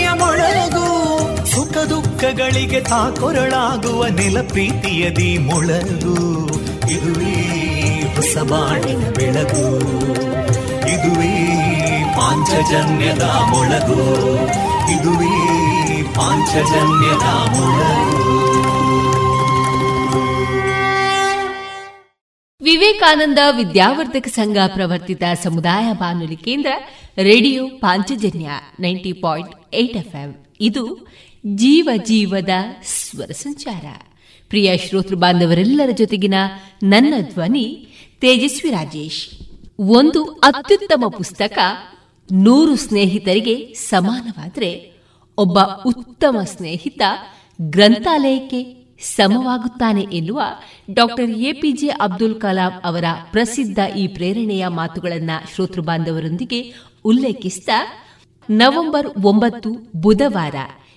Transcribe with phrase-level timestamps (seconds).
[1.71, 6.47] ಸುಖ ದುಃಖಗಳಿಗೆ ತಾಕೊರಳಾಗುವ ನೆಲ ಪ್ರೀತಿಯದಿ ಮೊಳಗು.
[6.91, 7.33] ಇದುವೇ
[8.15, 9.79] ಹೊಸಬಾಣಿನ ಬೆಳಗು.
[10.87, 11.53] ಇದುವೇ
[12.17, 13.99] ಪಾಂಚಜನ್ಯದ ಮೊಳಗು.
[14.91, 17.27] ಇದುವೇ ಪಾಂಚಜನ್ಯದ
[17.57, 18.41] ಮೊಳಗು.
[22.63, 26.71] ವಿವೇಕಾನಂದ ವಿದ್ಯಾವರ್ಧಕ ಸಂಘ ಪ್ರವರ್ತಿತ ಸಮುದಾಯ ಬಾನುಲಿ ಕೇಂದ್ರ
[27.17, 28.49] radio Panchajanya
[28.79, 29.97] ninety point eight
[30.59, 31.10] ಇದು
[31.45, 32.49] ಜೀವ ಜೀವದ
[32.83, 33.85] ಸ್ವರ ಸಂಚಾರ.
[34.49, 36.33] ಪ್ರಿಯ ಶ್ರೋತೃ ಬಾಂಧವರೆಲ್ಲರ ಜೊತೆಗಿನ
[36.83, 37.87] ನನ್ನ ಧ್ವನಿ
[38.21, 39.29] ತೇಜಸ್ವಿ ರಾಜೇಶ್.
[39.79, 41.57] ಒಂದು ಅತ್ಯುತ್ತಮ ಪುಸ್ತಕ
[42.31, 44.91] ನೂರು ಸ್ನೇಹಿತರಿಗೆ ಸಮಾನವಾದರೆ
[45.37, 47.01] ಒಬ್ಬ ಉತ್ತಮ ಸ್ನೇಹಿತ
[47.61, 50.41] ಗ್ರಂಥಾಲಯಕ್ಕೆ ಸಮವಾಗುತ್ತಾನೆ ಎನ್ನುವ
[50.93, 56.73] ಡಾಕ್ಟರ್ ಎಪಿಜೆ ಅಬ್ದುಲ್ ಕಲಾಂ ಅವರ ಪ್ರಸಿದ್ಧ ಈ ಪ್ರೇರಣೆಯ ಮಾತುಗಳನ್ನು ಶ್ರೋತೃ ಬಾಂಧವರೊಂದಿಗೆ
[57.05, 57.69] ಉಲ್ಲೇಖಿಸಿದ
[58.49, 60.55] ನವೆಂಬರ್ ಒಂಬತ್ತು ಬುಧವಾರ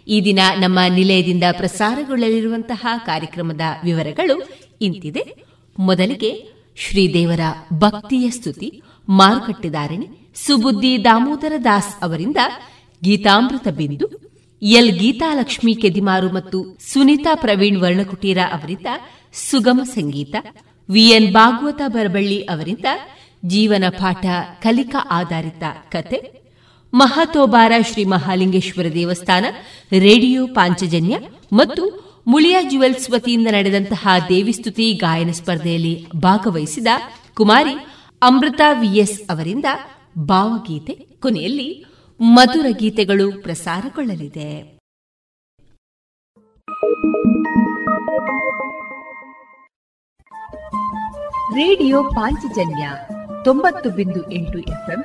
[0.09, 4.37] ಈ ದಿನ ನಮ್ಮ ನಿಲಯದಿಂದ ಪ್ರಸಾರಗೊಳ್ಳಲಿರುವಂತಹ ಕಾರ್ಯಕ್ರಮದ ವಿವರಗಳು
[4.81, 5.37] ಇಂತಿದೆ.
[5.79, 6.31] ಮೊದಲಿಗೆ
[6.77, 7.41] ಶ್ರೀದೇವರ
[7.73, 12.37] ಭಕ್ತಿಯ ಸ್ತುತಿ ಮಾರುಕಟ್ಟೆದಾರಣಿ ಸುಬುದ್ದಿ ದಾಮೋದರ ದಾಸ್ ಅವರಿಂದ
[13.03, 14.07] ಗೀತಾಮೃತ ಬಿಂದು,
[14.63, 18.87] ಎಲ್ ಗೀತಾಲಕ್ಷ್ಮಿ ಕೆದಿಮಾರು ಮತ್ತು ಸುನೀತಾ ಪ್ರವೀಣ್ ವರ್ಣಕುಟೀರ ಅವರಿಂದ
[19.33, 20.35] ಸುಗಮ ಸಂಗೀತ
[20.89, 22.87] ವಿಎನ್ ಭಾಗವತ ಬರಬಳ್ಳಿ ಅವರಿಂದ
[23.47, 24.27] ಜೀವನ ಪಾಠ
[24.63, 26.44] ಕಲಿಕಾ ಆಧಾರಿತ ಕತೆ
[26.95, 29.45] ಮಹಾತೋಬಾರ ಶ್ರೀ ಮಹಾಲಿಂಗೇಶ್ವರ ದೇವಸ್ಥಾನ,
[29.93, 31.19] ರೇಡಿಯೋ ಪಾಂಚಜನ್ಯ
[31.53, 36.87] ಮತ್ತು ಮುಳಿಯಾ ಜುವೆಲ್ಸ್ ವತಿಯಿಂದ ನಡೆದಂತಹ ದೇವಿಸ್ತುತಿ ಗಾಯನ ಸ್ಪರ್ಧೆಯಲ್ಲಿ ಭಾಗವಹಿಸಿದ
[37.35, 37.75] ಕುಮಾರಿ
[38.23, 39.65] ಅಮೃತಾ ವಿಎಸ್ ಅವರಿಂದ
[40.19, 41.85] ಭಾವಗೀತೆ ಕೊನೆಯಲ್ಲಿ
[42.21, 44.79] ಮಧುರ ಗೀತೆಗಳು ಪ್ರಸಾರಗೊಳ್ಳಲಿದೆ.
[51.55, 52.91] ರೇಡಿಯೋ ಪಾಂಚಜನ್ಯ
[53.45, 55.05] ತೊಂಬತ್ತು ಬಿಂದು ಎಂಟು ಎಫ್ಎಂ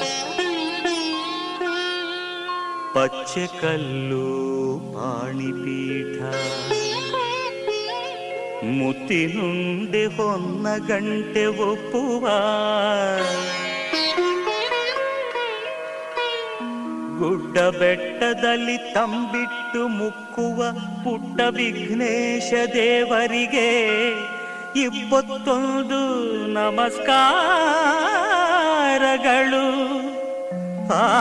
[2.93, 4.25] ಪಚ್ಚೆ ಕಲ್ಲು,
[4.93, 6.21] ಪಾಣಿಪೀಠ.
[8.63, 12.27] ಮುತ್ತಿನುಂಡೆ ಹೊನ್ನ ಗಂಟೆ ಒಪ್ಪುವ.
[17.19, 20.71] ಗುಡ್ಡ ಬೆಟ್ಟದಲ್ಲಿ ತಂಬಿಟ್ಟು ಮುಕ್ಕುವ
[21.03, 23.69] ಪುಟ್ಟ ವಿಘ್ನೇಶ ದೇವರಿಗೆ
[24.79, 25.99] ಇಪ್ಪತ್ತೊಂದು
[26.47, 27.21] ನಮಸ್ಕಾರಗಳು.
[30.93, 31.17] ಆ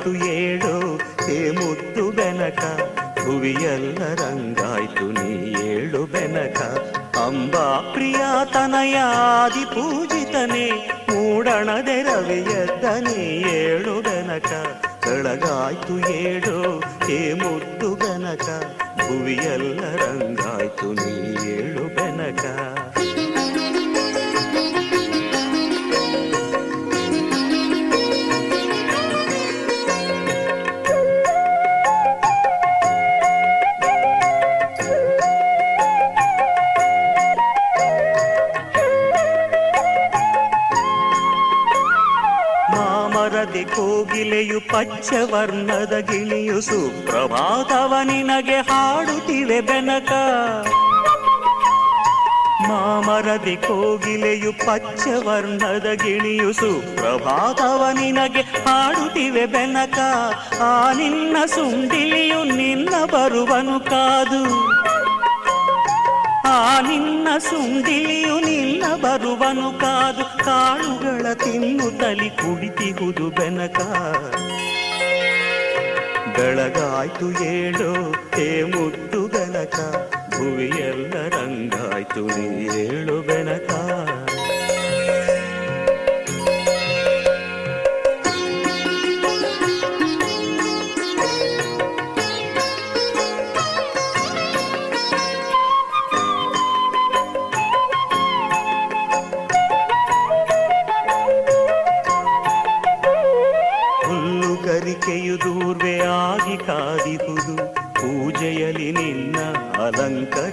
[0.00, 2.62] ಬೆಳಗಾಯ್ತು ಏಳು ಹೇ ಮುತ್ತು ಬೆನಕ.
[3.24, 5.32] ಭುವಿಯಲ್ಲ ರಂಗಾಯ್ತು ನೀ
[5.68, 6.60] ಏಳು ಬೆನಕ.
[7.18, 8.16] ಅಂಬಾ ಪ್ರಿಯ
[8.52, 14.52] ತನಯಾದಿ ಪೂಜಿತನೇ, ಮೂಡಣದೆ ರವಿಯದ್ದ ನೀ ಏಳು ಬೆನಕ.
[15.04, 18.48] ಬೆಳಗಾಯ್ತು ಏಳು ಹೇ ಮುತ್ತು ಬೆನಕ.
[18.96, 21.12] ಭುವಿಯಲ್ಲ ರಂಗಾಯ್ತು ನೀ
[21.50, 22.44] ಏಳು ಬೆನಕ.
[44.72, 50.12] ಪಚ್ಚವರ್ಣದ ಗಿಳಿಯು ಸುಪ್ರಭಾತವ ನಿನಗೆ ಹಾಡುತ್ತಿವೆ ಬೆನಕ.
[52.68, 59.98] ಮಾಮರದಿ ಕೋಗಿಲೆಯು ಪಚ್ಚವರ್ಣದ ಗಿಳಿಯು ಸುಪ್ರಭಾತವ ನಿನಗೆ ಹಾಡುತ್ತಿವೆ ಬೆನಕ.
[60.60, 64.70] ಆ ನಿನ್ನ ಸುಂಡಿಲಿಯು ನಿನ್ನ ಬರುವನು ಕಾದು.
[66.48, 70.44] ಆ ನಿನ್ನ ಸುಂಡಿಲಿಯು ನಿನ್ನ ಬರುವನು ಕಾದು.
[70.44, 71.32] ಕಾಳುಗಳ
[71.98, 73.80] ತಲಿ ಕುಡಿತಿಹುದು ಬೆನಕ.
[76.40, 79.76] ಬೆಳಗಾಯ್ತು ಏಳು ಹೇ ಮುಟ್ಟು ಬೆನಕ.
[80.36, 83.70] ಭುವಿಯೆಲ್ಲ ರಂಗಾಯ್ತು ನೀ ಏಳು ಬೆನಕ.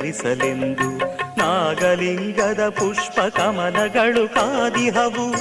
[0.08, 0.98] ಅಲಂಕರಿಸಲೆಂದು
[1.38, 5.32] ನಾಗಲಿಂಗದ ಪುಷ್ಪ ಕಮಲಗಳು ಕಾದಿಹವು.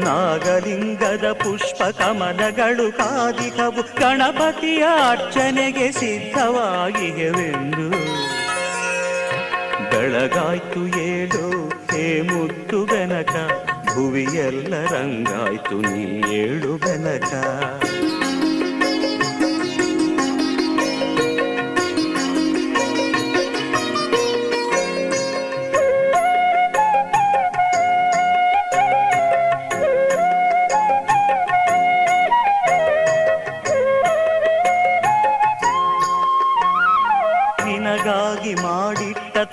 [0.00, 3.82] ನಾಗಲಿಂಗದ ಪುಷ್ಪ ಕಮಲಗಳು ಕಾದಿಹವು.
[4.00, 7.90] ಗಣಪತಿಯ ಅರ್ಚನೆಗೆ ಸಿದ್ಧವಾಗಿವೆಂದು
[9.90, 13.34] ಬೆಳಗಾಯ್ತು ಏಳು, ಹೇ ಮುತ್ತು ಬೆನಕ,
[13.94, 16.04] ಭುವಿಯೆಲ್ಲ ರಂಗಾಯ್ತು ನೀ
[16.34, 17.32] ಏಳು ಬೆನಕ.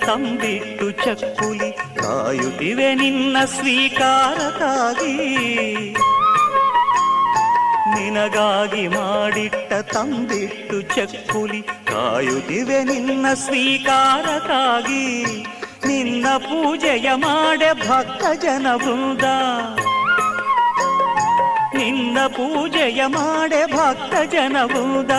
[0.00, 5.14] ತಂಬಿಟ್ಟು ಚಕ್ಕುಲಿ ಕಾಯುತ್ತಿವೆ ನಿನ್ನ ಸ್ವೀಕಾರಕ್ಕಾಗಿ.
[7.94, 15.24] ನಿನಗಾಗಿ ಮಾಡಿಟ್ಟ ತಂಬಿಟ್ಟು ಚಕ್ಕುಲಿ ಕಾಯುತ್ತಿವೆ ನಿನ್ನ ಸ್ವೀಕಾರಕ್ಕಾಗಿ.
[15.86, 18.66] ನಿನ್ನ ಪೂಜೆಯ ಮಾಡೆ ಭಕ್ತ ಜನ
[21.74, 25.10] ನಿನ್ನ ಪೂಜೆಯ ಮಾಡೆ ಭಕ್ತ ಜನ ಬೃಂದ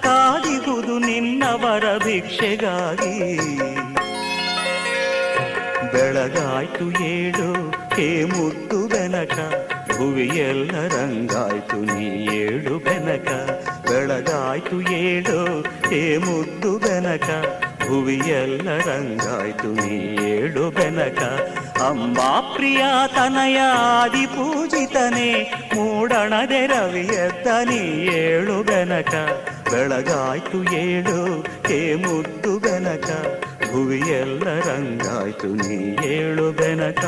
[0.00, 3.71] ಕಾದಿಗುದು ನಿನ್ನವರ ಭಿಕ್ಷೆಗಾಗಿ.
[6.22, 9.38] ಬೆಳಗಾಯ್ತು ಏಳು, ಹೇ ಮುದ್ದು ಬೆನಕ.
[9.98, 13.28] ಭುವಿಯೆಲ್ಲ ರಂಗಾಯ್ತು ನೀ ಏಳು ಬೆನಕ.
[13.90, 17.28] ಬೆಳಗಾಯ್ತು ಏಳು, ಹೇ ಮುದ್ದು ಬೆನಕ.
[17.88, 21.22] ಭುವಿಯೆಲ್ಲ ರಂಗಾಯ್ತು ನೀ ಏಳು ಬೆನಕ.
[21.80, 22.84] ಅಂಬಾ ಪ್ರಿಯ
[23.16, 29.14] ತನಯ ಆದಿ ಪೂಜಿತನೆ, ಮೂಡಣದೆ ರವಿಯತ್ತ ನೀ ಏಳು ಬೆನಕ.
[29.70, 33.08] ಬೆಳಗಾಯ್ತು ಏಳು, ಹೇ ಮುದ್ದು ಬೆನಕ.
[33.72, 35.76] ಭುವಿಯೆಲ್ಲ ರಂಗಾಯ್ತು, ನೀ
[36.06, 37.04] ಏಳು ಬೆನಕ.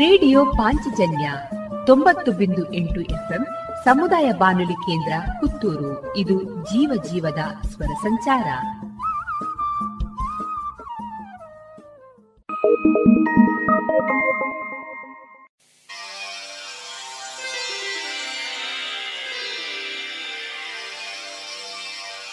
[0.00, 1.28] ರೇಡಿಯೋ ಪಾಂಚಜನ್ಯ
[1.86, 3.44] ತೊಂಬತ್ತು ಬಿಂದು ಎಂಟು ಎಫ್ಎಂ
[3.84, 6.16] ಸಮುದಾಯ ಬಾನುಲಿ ಕೇಂದ್ರ ಪುತ್ತೂರು.
[6.16, 8.48] ಇದು ಜೀವ ಜೀವದ ಸ್ವರ ಸಂಚಾರ.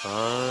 [0.07, 0.45] Ah.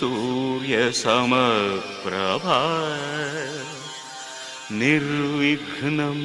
[0.00, 2.60] कोटिसूर्यसमप्रभा
[4.72, 6.18] निर्विघ्नं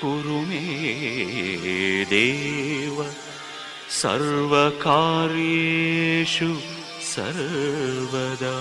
[0.00, 3.14] कुरु मे देव।
[3.90, 6.56] सर्वकार्येषु
[7.02, 8.58] सर्वदा।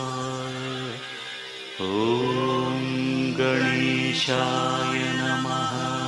[1.82, 5.99] ॐ गणेशाय नमः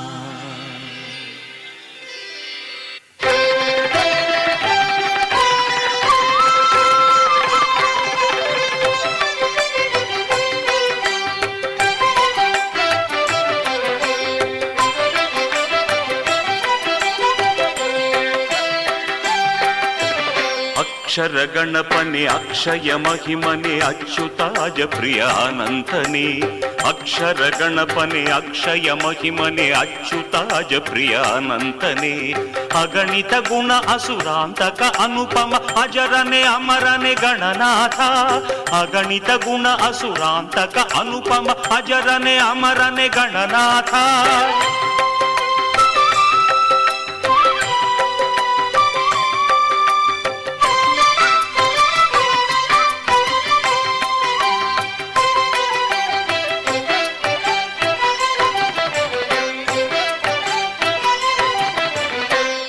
[21.11, 26.41] ಅಕ್ಷರ ಗಣಪನೆ, ಅಕ್ಷಯ ಮಹಿಮನೆ, ಅಚ್ಯುತಾಜ ಪ್ರಿಯ ಅನಂತನೇ.
[26.87, 32.33] ಅಕ್ಷರ ಗಣಪನೆ, ಅಕ್ಷಯ ಮಹಿಮನೆ, ಅಚ್ಯುತಾಜ ಪ್ರಿಯ ಅನಂತನೇ.
[32.81, 37.99] ಅಗಣಿತ ಗುಣ ಅಸುರಾಂತಕ ಅನುಪಮ, ಅಜರನೆ, ಅಮರನೆ ಗಣನಾಥ.
[38.73, 42.37] ಅಗಣಿತ ಗುಣ ಅಸುರಾಂತಕ ಅನುಪಮ, ಅಜರನೆ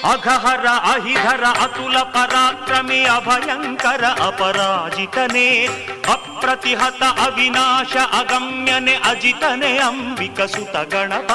[0.04, 5.66] ಅಘಹರ ಅಹಿಧರ ಅತುಲ ಪರಾಕ್ರಮಿ, ಅಭಯಂಕರ, ಅಪರಾಜಿತನೇ,
[6.12, 11.30] ಅಪ್ರತಿಹತ, ಅವಿನಾಶ, ಅಗಮ್ಯನೆ, ಅಜಿತನೆ, ಅಂಬಿಕ ಸುತ ಗಣಪ,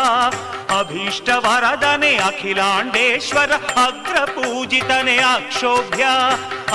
[0.80, 3.52] ಅಭೀಷ್ಟ ವರದನೆ, ಅಖಿಲಾಂಡೇಶ್ವರ
[3.86, 6.06] ಅಗ್ರ ಪೂಜಿತನೆ ಅಕ್ಷೋಭ್ಯ,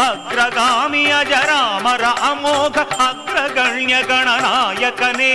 [0.08, 5.34] ಅಗ್ರಗಾಮಿಯ ಜರಾಮರ, ಅಮೋಘ, ಅಗ್ರಗಣ್ಯ ಗಣನಾಯಕನೇ.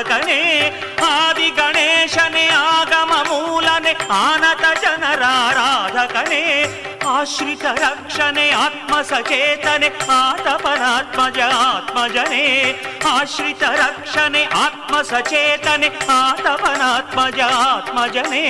[0.00, 0.40] ಜನರಾರಾಧಕನೇ
[1.06, 6.42] ಆದಿ ಗಣೇಶನೇ ಆಗಮ ಮೂಲನೆ, ಆನತ ಜನರಾರಾಧಕನೇ
[7.08, 12.44] ಆಶ್ರಿತ ರಕ್ಷಣೆ, ಆತ್ಮ ಸಚೇತನೆ ಆತಪನಾತ್ಮಜ ಆತ್ಮಜನೇ,
[13.12, 18.44] ಆಶ್ರಿತ ರಕ್ಷಣೆ, ಆತ್ಮ ಸಚೇತನೆ ಆತಪನಾತ್ಮಜ ಆತ್ಮಜನೇ.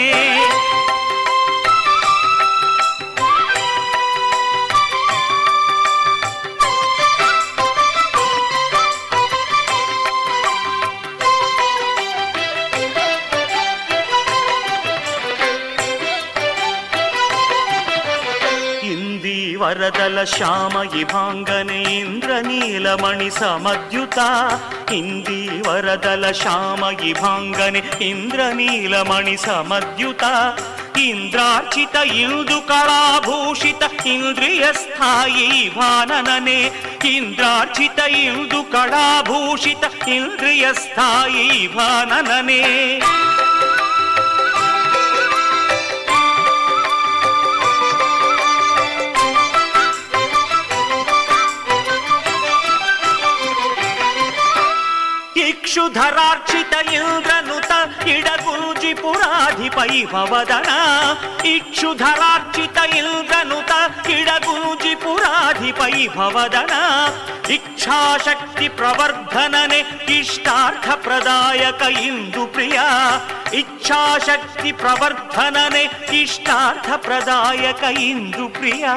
[19.61, 24.19] ವರದಲ ಶ್ಯಾಮ ಇಭಾಂಗನೆ ಇಂದ್ರ ನೀಲಮಣಿ ಸಮದ್ಯುತ.
[24.93, 30.23] ಇಂದಿ ವರದಲ ಶ್ಯಾಮ ಇಭಾಂಗನೆ ಇಂದ್ರ ನೀಲಮಣಿ ಸಮದ್ಯುತ.
[30.99, 36.61] ಇಂದ್ರಾರ್ಚಿತ ಇಂದು ಕಳಾಭೂಷಿತ ಇಂದ್ರಿಯ ಸ್ಥಾಯಿ ಭಾನನನೆ.
[37.05, 42.63] ಇಂದ್ರಾರ್ಚಿತ ಇಂದು ಕಳಾಭೂಷಿತ ಇಂದ್ರಿಯ ಸ್ಥಾಯಿ ಭಾನನನೆ.
[55.71, 57.73] ఇక్షుధరార్చిత ఇంద్రనుత
[58.15, 60.71] ఇడగురుజి పురాధిపై భవదన.
[61.47, 63.73] ఇక్షుధరార్చిత ఇంద్రనుత
[64.17, 66.73] ఇడగురుజి పురాధిపై భవదన.
[67.57, 69.81] ఇచ్చాశక్తి ప్రవర్ధననే
[70.19, 72.89] ఇష్టార్థ ప్రదాయక ఇందు ప్రియా
[73.55, 75.85] ఇచ్చాశక్తి ప్రవర్ధననే
[76.23, 78.95] ఇష్టార్థ ప్రదాయక ఇందు ప్రియా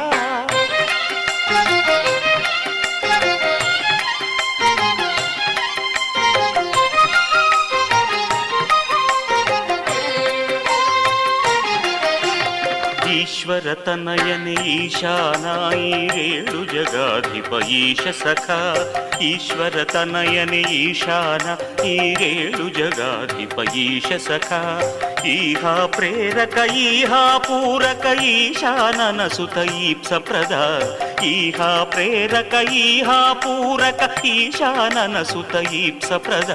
[13.23, 18.51] ಈಶ್ವರ ತನಯನೆ ಈಶಾನಾಯಿರೇಳು ಜಗಾಧಿಪ ಈಶ ಸಖ.
[19.21, 24.53] ಈಶ್ವರ ತನಯನೆ ಈಶಾನ ಈರೇಳು ಜಗಾಧಿಪ ಈಶ ಸಖ.
[25.25, 30.81] ಈಹ ಪ್ರೇರಕ, ಈಹಾ ಪೂರಕ ಈಶಾನನ ಸುತ ಈಪ್ಸ ಪ್ರದ.
[31.23, 36.51] ಈಹ ಪ್ರೇರಕ, ಈಹಾ ಪೂರಕ ಈಶಾನನ ಸುತ ಈಪ್ಸ ಪ್ರದ.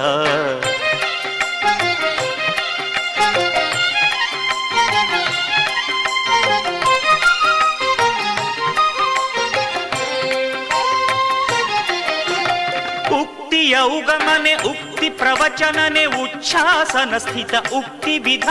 [13.83, 18.47] ಉಗಮನೆ ಉಕ್ತಿ ಪ್ರವಚನನೆ ಉಚ್ಛಾಸನ ಸ್ಥಿತ ಉಕ್ತಿ ವಿಧ.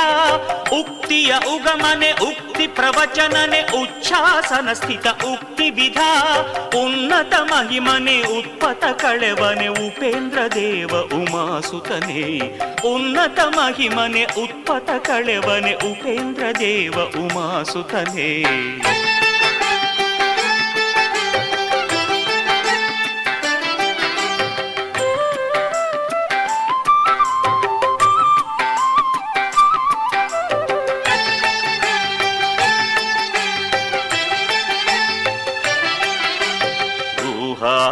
[0.73, 5.99] ಉಕ್ತಿಯ ಉಗಮನೆ ಉಕ್ತಿ ಪ್ರವಚನನೆ ಉಚ್ಛಾಸನ ಸ್ಥಿತ ಉಕ್ತಿ ವಿಧ.
[6.77, 12.39] ಉನ್ನತ ಮಹಿಮನೆ ಉತ್ಪತ ಕಳೆವನೆ ಉಪೇಂದ್ರ ದೇವ ಉಮಾಸುತನೆ.
[12.95, 18.45] ಉನ್ನತ ಮಹಿಮನೆ ಉತ್ಪತ ಕಳೆವನೆ ಉಪೇಂದ್ರ ದೇವ ಉಮಾಸುತನೆ.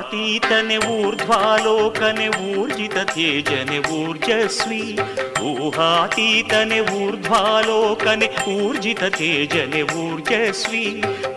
[0.07, 4.83] ऊर्ध्वातीतने ऊर्ध्वालोकने ऊर्जिततेजने ऊर्जस्वी
[5.51, 10.85] ऊहातीतने ऊर्ध्वालोकने ऊर्जिततेजने ऊर्जस्वी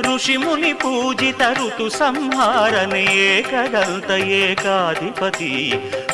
[0.05, 5.51] ऋषिमुनि पूजित ऋतुसंहारने एकदन्त एकाधिपति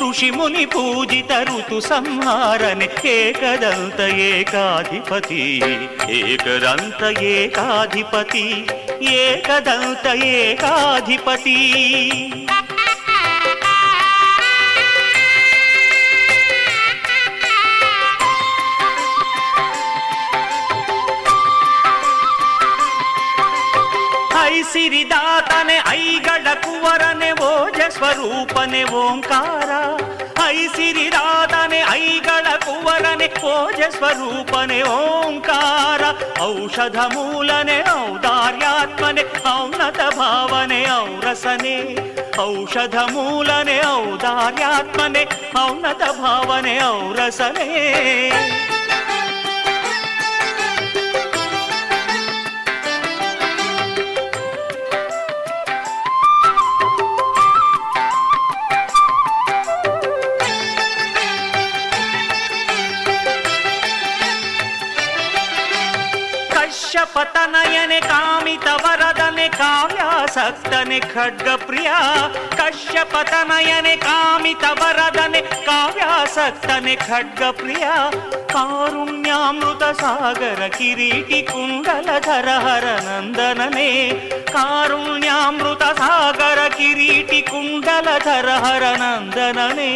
[0.02, 5.44] ऋषिमुनि पूजित ऋतुसंहारने एकदन्त एकाधिपति
[6.20, 8.44] एकदन्त एकाधिपति
[9.12, 11.56] एकदन्त एकाधिपति
[24.76, 29.70] ಐಸಿರಿದಾತನೆ ಐಗಡ ಕುವರನೆ, ಓಜ ಸ್ವರೂಪನೆ, ಓಂಕಾರ.
[30.48, 36.02] ಐಸಿರಿದಾತನೆ ಐಗಳ ಕುವರನೆ, ಓಜ ಸ್ವರೂಪನೆ, ಓಂಕಾರ.
[36.42, 39.22] ಔಷಧ ಮೂಲನೆ, ಔದಾರ್ಯಾತ್ಮನೆ,
[39.62, 41.76] ಔನ್ನತ ಭಾವನೆ, ಔರಸನೆ.
[42.40, 45.28] ಔಷಧ ಮೂಲನೆ, ಔದಾರ್ಯಾತ್ಮನೆ,
[45.60, 48.75] ಔನ್ನತ ಭಾವನೆ, ಔರಸನೆ.
[66.96, 71.90] ಕಶ್ಯಪತನಯನೆ ಕಾಮಿತ ವರದನೆ ಕಾವ್ಯಾಸಕ್ತನೆ ಖಡ್ಗ ಪ್ರಿಯ
[72.56, 77.84] ಕಶ್ಯಪತನಯನೆ ಕಾಮಿತ ವರದನೆ ಕಾವ್ಯಾಸಕ್ತನೆ ಖಡ್ಗ ಪ್ರಿಯ
[78.52, 83.88] ಕಾರುಣ್ಯಾಮೃತ ಸಾಗರ ಕಿರೀಟಿ ಕುಂಡಲಧರ ಹರ ನಂದನನೆ.
[84.52, 89.92] ಕಾರುಣ್ಯಾಮೃತ ಸಾಗರ ಕಿರೀಟಿ ಕುಂಡಲಧರ ಹರ ನಂದನನೇ.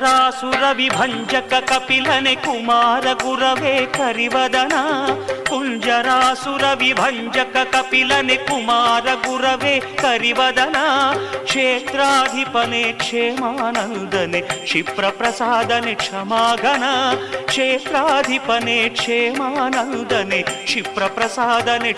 [0.00, 4.72] ಕುಂಜರಾಸುರ ವಿಭಂಜಕ ಕಪಿಲನೆ ಕುಮಾರ ಗುರವೇ ಕರಿವದನ.
[5.48, 10.76] ಕುಂಜರಾಸುರ ವಿಭಂಜಕ ಕಪಿಲನೆ ಕುಮಾರ ಗುರವೇ ಕರಿವದನ.
[11.44, 16.84] ಕ್ಷೇತ್ರಾಧಿಪನೆ ಕ್ಷೇಮಾನಂದನೆ ಕ್ಷಿಪ್ರ ಪ್ರಸಾದನೆ ಕ್ಷಮಾಗನ.
[17.44, 21.92] ಕ್ಷೇತ್ರಾಧಿಪನೆ ಕ್ಷೇಮಾನಂದನೆ ಕ್ಷಿಪ್ರ ಪ್ರಸಾದನೆ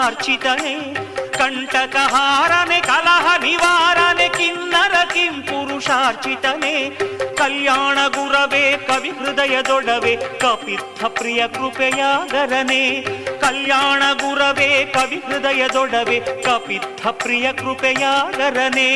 [0.00, 0.74] ಪುರುಷಾರ್ಚಿತನೆ
[1.38, 6.72] ಕಂಟಕಹಾರನೆ, ಕಲಹ ನಿವಾರನೆ, ಕಿನ್ನರ ಕಿಂ ಪುರುಷಾರ್ಚಿತನೆ,
[7.36, 12.82] ಕಲ್ಯಾಣ ಗುರವೇ, ಕವಿ ಹೃದಯದೊಡವೆ ಕಪಿತ್ಥ ಪ್ರಿಯ ಕೃಪೆಯಾಗರನೆ
[13.40, 18.90] ಕಲ್ಯಾಣ ಗುರವೇ, ಕವಿ ಹೃದಯದೊಡವೆ ಕಪಿತ್ಥ ಪ್ರಿಯ ಕೃಪೆಯಾಗರನೆ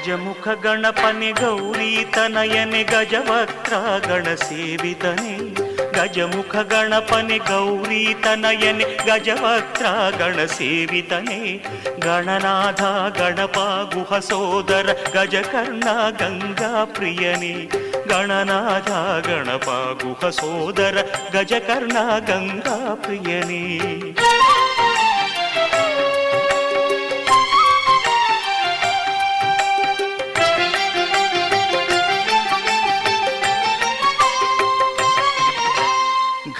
[0.00, 3.72] ಗಜಮುಖ ಗಣಪನೆ ಗೌರಿ ತನಯನೆ ಗಜವಕ್ರ
[4.08, 5.54] ಗಣ ಸೇವಿತನೆ.
[5.90, 9.86] ಗಜಮುಖ ಗಣಪನೆ ಗೌರಿ ತನಯನೆ ಗಜವಕ್ರ
[10.18, 11.66] ಗಣ ಸೇವಿತನೆ.
[12.00, 12.82] ಗಣನಾಥ
[13.18, 13.58] ಗಣಪ
[13.94, 15.84] ಗುಹ ಸೋದರ ಗಜಕರ್ಣ
[16.18, 17.70] ಗಂಗಾ ಪ್ರಿಯನೇ.
[18.08, 18.90] ಗಣನಾಥ
[19.26, 23.80] ಗಣಪ ಗುಹ ಸೋದರ ಗಜಕರ್ಣ ಗಂಗಾ ಪ್ರಿಯನೇ.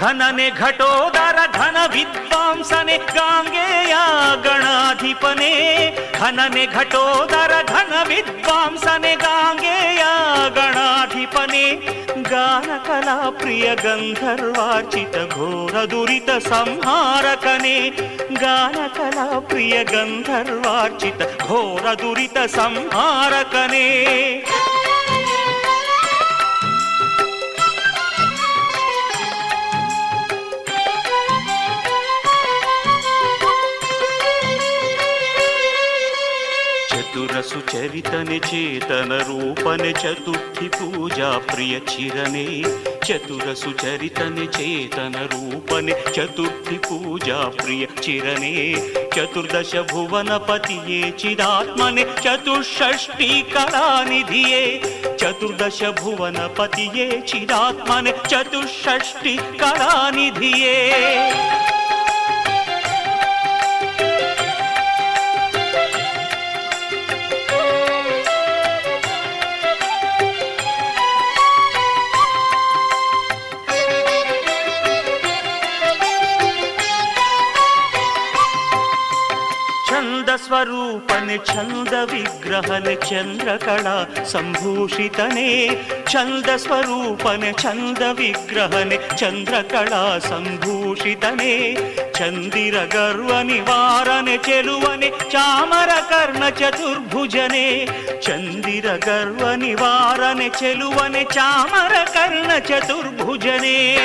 [0.00, 3.94] ಘನನೆ ಘಟೋದರ ಘನ ವಿದ್ವಾಂಸನೆ ಗಾಂಗೆಯ
[4.42, 5.52] ಗಣಾಧಿಪನೆ.
[6.18, 10.04] ಘನನೆ ಘಟೋದರ ಘನ ವಿದ್ವಾಂಸನೆ ಗಾಂಗೆಯ
[10.54, 11.64] ಗಣಾಧಿಪನೆ.
[12.22, 17.90] ಗಾನ ಕಲಾ ಪ್ರಿಯ ಗಂಧರ್ವಾರ್ಚಿತ ಘೋರ ದುರಿತ ಸಂಹಾರಕನೆ.
[18.34, 23.86] ಗಾನ ಕಲಾ ಪ್ರಿಯ ಗಂಧರ್ವಾರ್ಚಿತ ಘೋರ ದುರಿತ ಸಂಹಾರಕನೇ.
[37.50, 42.62] ಚತುರ ಸುಚರಿತನೆ ಚೇತನ ರೂಪನೆ ಚತುರ್ಥಿ ಪೂಜಾ ಪ್ರಿಯ ಚಿರನೆ.
[43.06, 48.74] ಚತುರ ಸುಚರಿತನೆ ಚೇತನ ರೂಪನೆ ಚತುರ್ಥಿ ಪೂಜಾ ಪ್ರಿಯ ಚಿರನೆ.
[49.10, 50.32] ಚತುರ್ದಶ ಭುವನ
[56.40, 58.20] ಪತಿಯೇ ಚಿದಾತ್ಮನೆ
[80.30, 83.86] ಚಂದ ಸ್ವರೂಪನೆ, ಚಂದ ವಿಗ್ರಹನೆ, ಚಂದ್ರಕಳ
[84.24, 85.68] ಸಂಭೂಷಿತನೆ.
[86.12, 91.74] ಚಂದ ಸ್ವರೂಪನೆ, ಚಂದ ವಿಗ್ರಹನೆ, ಚಂದ್ರಕಳ ಸಂಭೂಷಿತನೆ.
[92.12, 97.86] ಚಂದಿರ ಗರ್ವ ನಿವಾರನೆ, ಚೆಲುವನೆ, ಚಾಮರ ಕರ್ಣ ಚತುರ್ಭುಜನೆ.
[98.22, 103.96] ಚಂದಿರ ಗರ್ವ ನಿವಾರನೆ, ಚೆಲುವನೆ, ಚಾಮರ ಕರ್ಣ ಚತುರ್ಭುಜನೇ.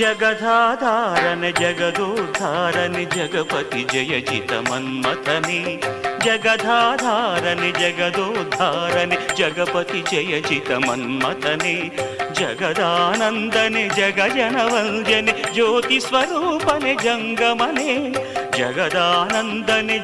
[0.00, 5.80] జగదాధారణ జగదోద్ధారణ జగపతి జయ జిత మన్మథని.
[6.24, 11.90] జగదాధారణ జగదోద్ధారణ జగపతి జయ జిత మన్మథని.
[12.32, 18.12] జగదానందనే జగజనవంజని జ్యోతిస్వరూపని జంగమనే.
[18.58, 19.98] జగదానందనే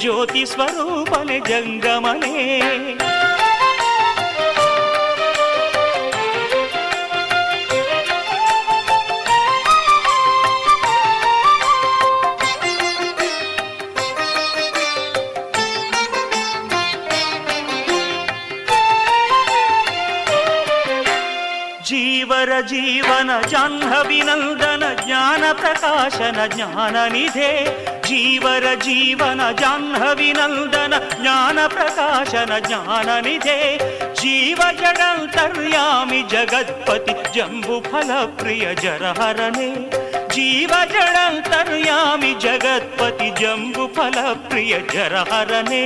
[0.00, 2.60] జ్యోతి స్వరూపని జంగమనే.
[21.87, 27.49] जीवर जीवन जाह्नविनन्दन ज्ञान प्रकाशन ज्ञाननिधे
[28.07, 33.59] जीवर जीवन जाह्नविनन्दन ज्ञान प्रकाशन ज्ञाननिधे
[34.21, 39.69] जीव जडन्तर्यामि जगत्पति जम्बुफलप्रिय जरहरणे
[40.35, 45.85] जीव जडन्तर्यामि जगत्पति जम्बुफलप्रिय जरहरणे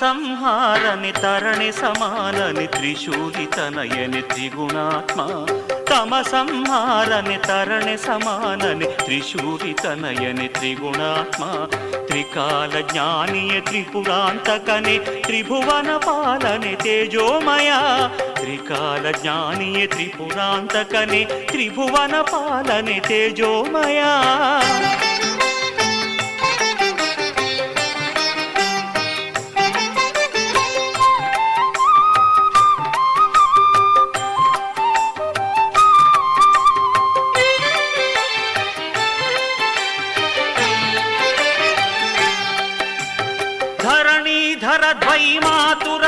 [0.00, 5.20] సంహారని తరణి సమానని త్రిశూలి తనయని త్రిగుణాత్మ.
[5.90, 11.66] తమ సంహారని తరణి సమానని త్రిశూలి తనయని త్రిగుణాత్మ.
[12.06, 17.70] త్రికాల జ్ఞానియ త్రిపురాంతకని త్రిభువన పాలని తేజోమయ.
[18.40, 24.22] త్రికాల జ్ఞానియ త్రిపురాంతకని త్రిభువన పాలని తేజోమయా.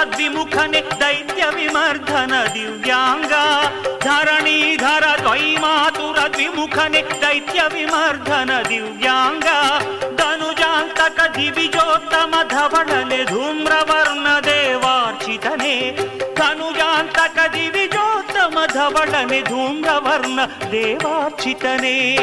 [0.03, 3.33] ತದ್ವಿಮುಖನೆ ದೈತ್ಯ ವಿಮರ್ಧನ ದಿವ್ಯಾಂಗ.
[4.05, 9.45] ಧರಣೀಧರ ದ್ವೈಮಾತುರ ದ್ವಿಮುಖನೆ ದೈತ್ಯ ವಿಮರ್ಧನ ದಿವ್ಯಾಂಗ.
[10.17, 15.97] ಧನುಜಾಂತಕ ದಿವಿಜೋತ್ತಮ ಧವಳಲೆ ಧೂಮ್ರವರ್ಣ ದೇವಾರ್ಚಿತನೆ.
[16.35, 20.41] ಧನುಜಾಂತಕ ದಿವಿಜೋತ್ತಮ ಧವಳನೆ ಧೂಮ್ರವರ್ಣ
[20.73, 22.17] ದೇವಾರ್ಚಿತನೇ.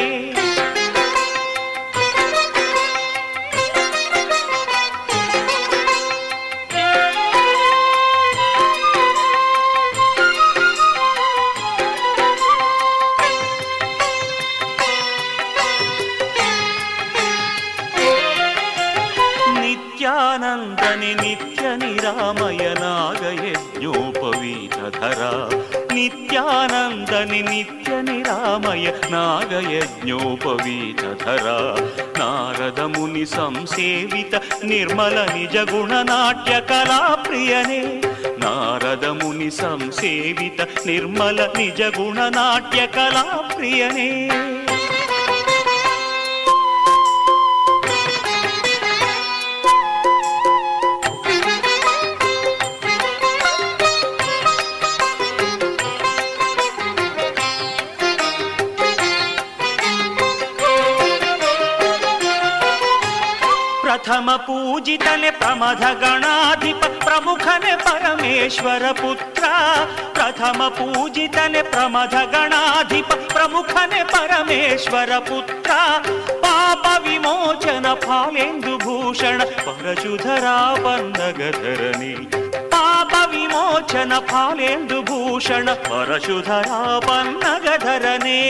[20.60, 24.00] నందని నిత్య నిరామయ నాగయజ్ఞోపవీతధర
[25.94, 30.26] నిత్యానందని నిత్య నిరామయ నాగయజ్ఞోపవీతధర
[32.20, 37.82] నారదముని సంసేవిత నిర్మల నిజ గుణనాట్య కళాప్రియనే
[38.44, 44.10] నారదముని సంసేవిత నిర్మల నిజ గుణనాట్య కళాప్రియనే
[64.10, 69.48] प्रथम पूजितने प्रमद गणाधिप प्रमुखने परमेश्वर पुत्र।
[70.14, 75.76] प्रथम पूजितने प्रमद गणाधिप प्रमुखने परमेश्वर पुत्र।
[76.42, 82.12] पाप विमोचन फालेन्दु भूषण परशुधरा बंदगधरणी।
[82.74, 88.40] पाप विमोचन फालेन्दु भूषण परशुधरा बंदगधरणी।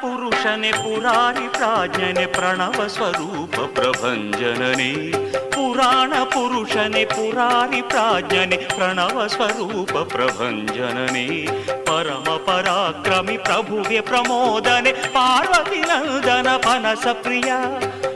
[0.00, 5.12] ಪುರುಷನೆ ಪುರಾರಿ ಪ್ರಾಜ್ಞನೆ ಪ್ರಣವ ಸ್ವರೂಪ ಪ್ರಭಂಜನನೇ.
[5.50, 11.46] ಪುರಾಣ ಪುರುಷನೆ ಪುರಾರಿ ಪ್ರಾಜ್ಞನೆ ಪ್ರಣವ ಸ್ವರೂಪ ಪ್ರಭಂಜನನೇ.
[11.82, 17.52] ಪರಮ ಪರಾಕ್ರಮಿ ಪ್ರಭುವೆ ಪ್ರಮೋದನೆ ಪಾರ್ವತಿ ನಂದನ ಪನಸ ಪ್ರಿಯ.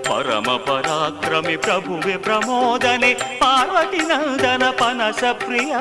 [0.03, 5.77] ಪರಮ ಪರಾಕ್ರಮಿ ಪ್ರಭುವೆ ಪ್ರಮೋದನೆ ಪಾರ್ವತಿ ನಂದನ ಪನಸ ಪ್ರಿಯ.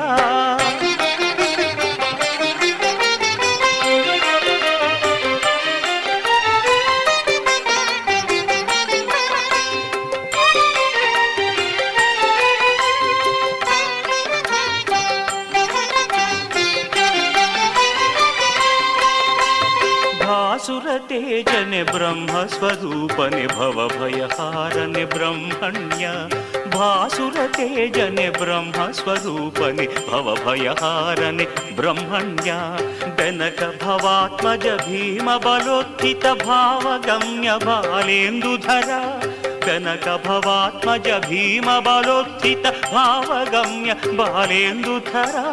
[21.11, 26.11] भासुरतेजने ब्रह्मस्वरूपने भवभयहारने ब्रह्मण्य
[26.75, 31.45] भासुरतेजने ब्रह्मस्वरूपने भवभयहारने
[31.79, 32.53] ब्रह्मण्य
[33.19, 38.89] बेनक भवात्मज भीमबलोत्थित भावगम्य बालेन्दुधर
[39.67, 45.45] कनक भवात्मज भीमबलोत्थित भावगम्य बालेन्दुधरा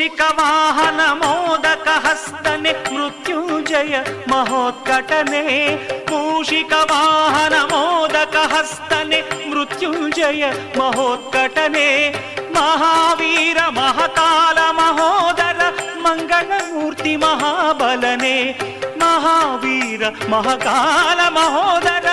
[0.00, 3.96] ಮೂಷಿಕ ವಾಹನ ಮೋದಕ ಹಸ್ತನೆ ಮೃತ್ಯುಂಜಯ
[4.28, 5.42] ಮಹೋತ್ಕಟನೆ.
[6.10, 10.44] ಮೂಷಿಕ ವಾಹನ ಮೋದಕ ಹಸ್ತನೆ ಮೃತ್ಯುಂಜಯ
[10.78, 12.10] ಮಹೋತ್ಕಟನೆ.
[12.52, 15.60] ಮಹಾವೀರ ಮಹಕಾಲ ಮಹೋದರ
[16.02, 18.58] ಮಂಗಳಮೂರ್ತಿ ಮಹಾಬಲನೆ.
[18.98, 22.06] ಮಹಾವೀರ ಮಹಾಕಾಲ ಮಹೋದರ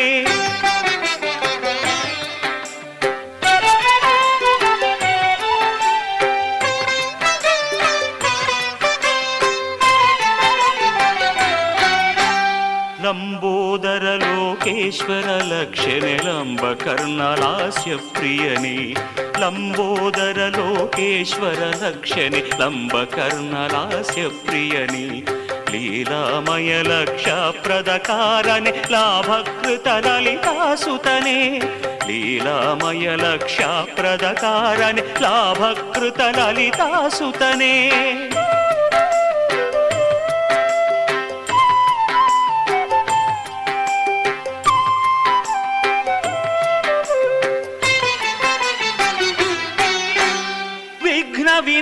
[13.06, 18.94] ಲಂಬೋದರ ಲೋಕೇಶ್ವರ ಲಕ್ಷಣೆ ಲಂಬ ಕರ್ಣಲಾಸ್ಯ ಪ್ರಿಯನೇ
[19.38, 25.06] ಲಂಬೋದರ ಲೋಕೇಶ್ವರ ಲಕ್ಷಣೆ ಲಂಬ ಕರ್ಣಲಾಸ್ಯ ಪ್ರಿಯನೇ
[25.70, 27.26] ಲೀಲಾಮಯ ಲಕ್ಷ
[27.62, 28.72] ಪ್ರದಕಾರನೆ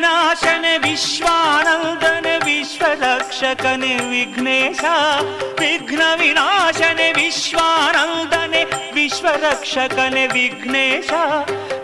[0.04, 4.84] ವಿನಾಶನೆ ವಿಶ್ವಾನಂದನೆ, ವಿಶ್ವರಕ್ಷಕನೆ, ವಿಘ್ನೇಶ
[5.58, 8.62] ವಿಘ್ನ ವಿನಾಶನೆ ವಿಶ್ವಾನಂದನೆ,
[8.92, 11.10] ವಿಶ್ವರಕ್ಷಕನೆ, ವಿಘ್ನೇಶ,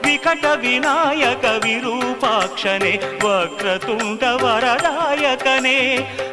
[0.04, 2.92] ವಿಕಟ ವಿನಾಯಕ, ವಿರೂಪಾಕ್ಷನೆ,
[3.24, 5.78] ವಕ್ರತುಂಡ ವರದಾಯಕನೇ,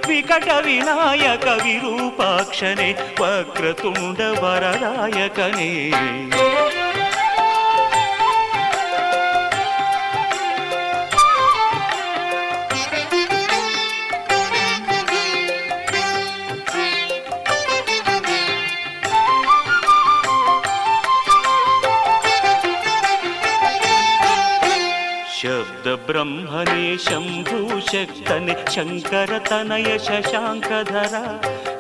[0.08, 2.90] ವಿಕಟ ವಿನಾಯಕ, ವಿರೂಪಾಕ್ಷನೆ,
[3.22, 5.72] ವಕ್ರತುಂಡ ವರದಾಯಕನೇ.
[25.88, 31.16] ಶಬ್ದ ಬ್ರಹ್ಮನೇ ಶಂಭೂ ಶಕ್ತನೆ ಶಂಕರತನಯ ಶಶಾಂಕಧರ.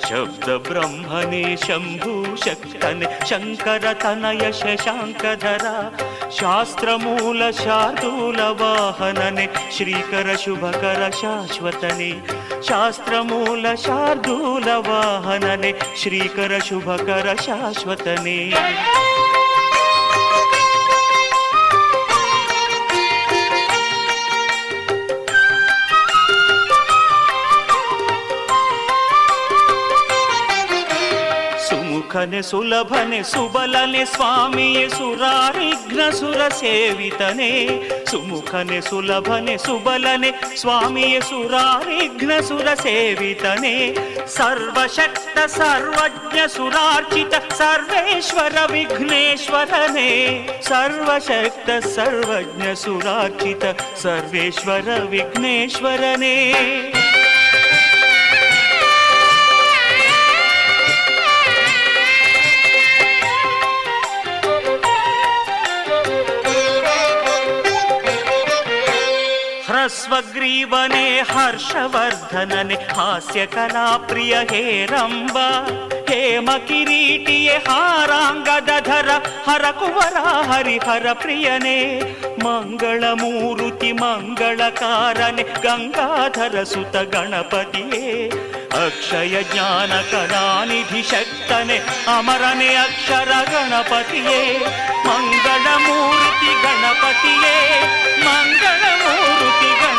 [0.10, 5.66] ಶಬ್ದ ಬ್ರಹ್ಮನೇ ಶಂಭೂ ಶಕ್ತನೆ ಶಂಕರತನಯ ಶಶಾಂಕಧರ.
[6.30, 12.12] ಶಾಸ್ತ್ರ ಮೂಲ ಶಾರ್ದೂಲ ವಾಹನನೆ ಶ್ರೀಕರ ಶುಭಕರ ಶಾಶ್ವತನೆ.
[12.68, 18.54] ಶಾಸ್ತ್ರ ಮೂಲ ಶಾರ್ದೂಲ ವಾಹನನೆ ಶ್ರೀಕರ ಶುಭಕರ ಶಾಶ್ವತನೇ.
[32.18, 37.52] ಸುಖನೆ ಸುಲಭನೆ ಸುಬಲನೆ ಸ್ವಾಮಿಯೇ ಸುರಾರಿಘ್ನ ಸುರ ಸೇವಿತನೆ
[38.06, 43.94] ಸುಮುಖನೆ ಸುಲಭನೆ ಸುಬಲನೆ ಸ್ವಾಮಿಯೇ ಸುರಾರಿಘ್ನ ಸುರ ಸೇವಿತನೆ
[44.28, 50.10] ಸರ್ವಶಕ್ತ ಸರ್ವಜ್ಞ ಸುರಾರ್ಚಿತ ಸರ್ವೇಶ್ವರ ವಿಘ್ನೇಶ್ವರನೇ.
[50.62, 53.66] ಸರ್ವಶಕ್ತ ಸರ್ವಜ್ಞ ಸುರಾರ್ಚಿತ
[54.02, 56.54] ಸರ್ವೇಶ್ವರ ವಿಘ್ನೇಶ್ವರನೇ.
[69.88, 75.38] ಸ್ವಗ್ರೀವನೆ ಹರ್ಷವರ್ಧನನೆ, ಹಾಸ್ಯ ಕಲಾ ಪ್ರಿಯ ಹೇರಂಬ
[76.10, 79.10] ಹೇಮ ಕಿರೀಟಿಯೇ ಹಾರಾಂಗದಧರ
[79.50, 80.18] ಹರ ಕುವರ
[80.52, 82.02] ಹರಿಹರ ಪ್ರಿಯನೇ,
[82.44, 88.30] ಮಂಗಳ ಮೂರುತಿ ಮಂಗಳ ಕಾರನೆ, ಗಂಗಾಧರ ಸುತ ಗಣಪತಿಯೇ,
[88.86, 91.78] ಅಕ್ಷಯ ಜ್ಞಾನ ಕಲಾನಿಧಿ ಶಕ್ತನೆ,
[92.18, 94.58] ಅಮರನೆ ಅಕ್ಷರ ಗಣಪತಿಯೇ,
[95.08, 97.82] ಮಂಗಳ ಮೂರ್ತಿ ಗಣಪತಿಯೇ,
[98.26, 99.27] ಮಂಗಳ ಮೂರ್ತಿ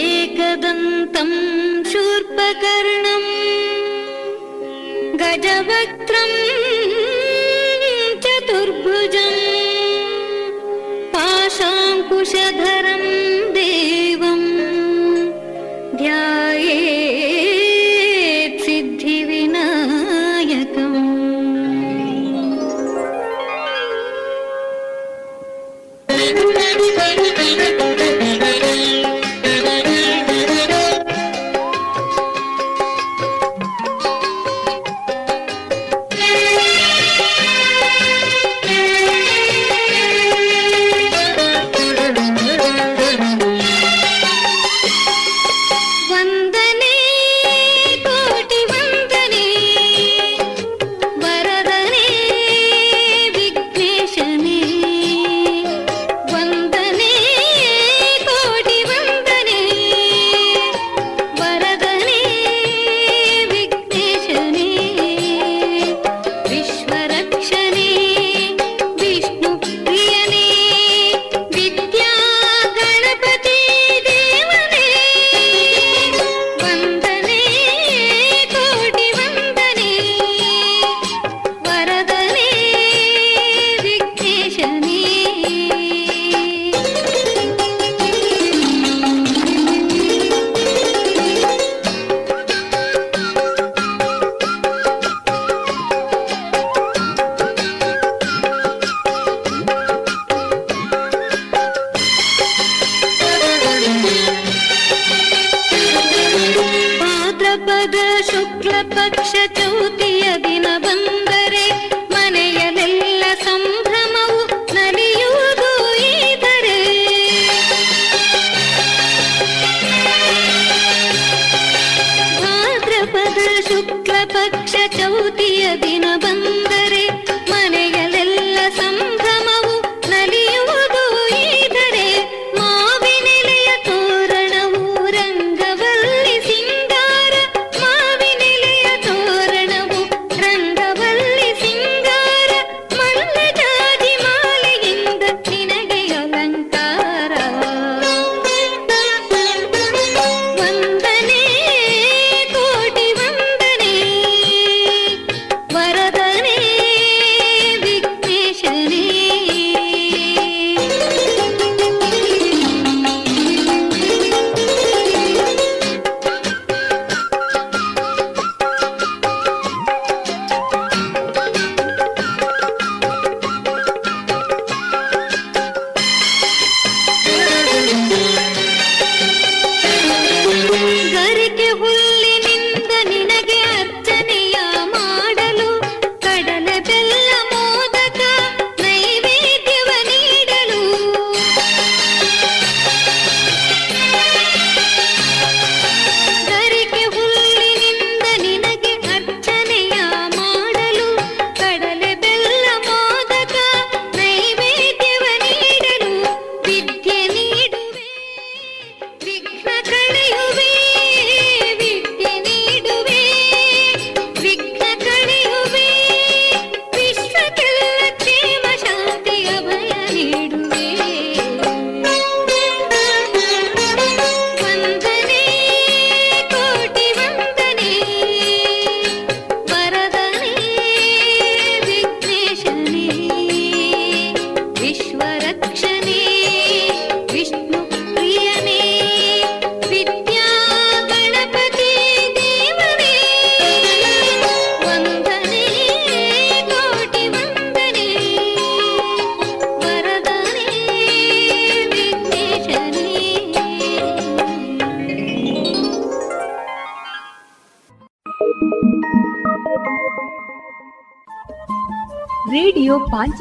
[0.00, 1.30] एकदन्तं
[1.90, 3.28] शूर्पकर्णम्
[5.22, 6.36] गजवक्त्रम्
[8.24, 9.40] चतुर्भुजम्
[11.14, 13.04] पाशाङ्कुशधरं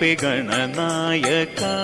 [0.00, 1.74] पिगणनायका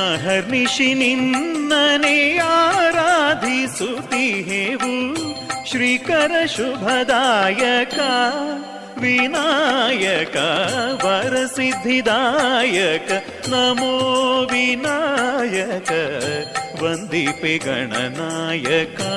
[0.00, 2.18] अहर्निशि निन्दने
[2.48, 4.92] आराधिसुति हे हु
[5.70, 6.42] श्रीकरशुभदायका
[9.02, 10.36] विनायक
[11.04, 13.08] वरसिद्धिदायक
[13.52, 13.94] नमो
[14.52, 15.90] विनायक
[16.82, 19.14] बन्दि पिगणनायका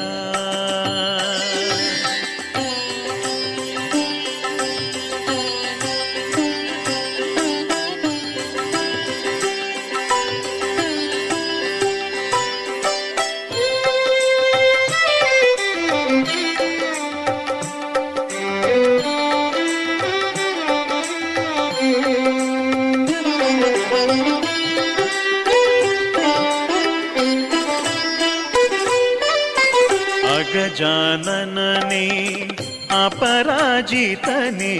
[33.91, 34.75] अपराजितने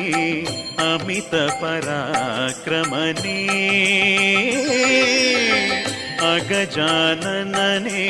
[0.80, 3.40] अमित पराक्रमने।
[6.36, 8.06] अगजाननने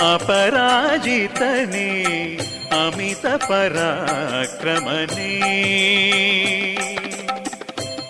[0.00, 1.88] अपराजितने
[2.72, 5.32] अमित पराक्रमने।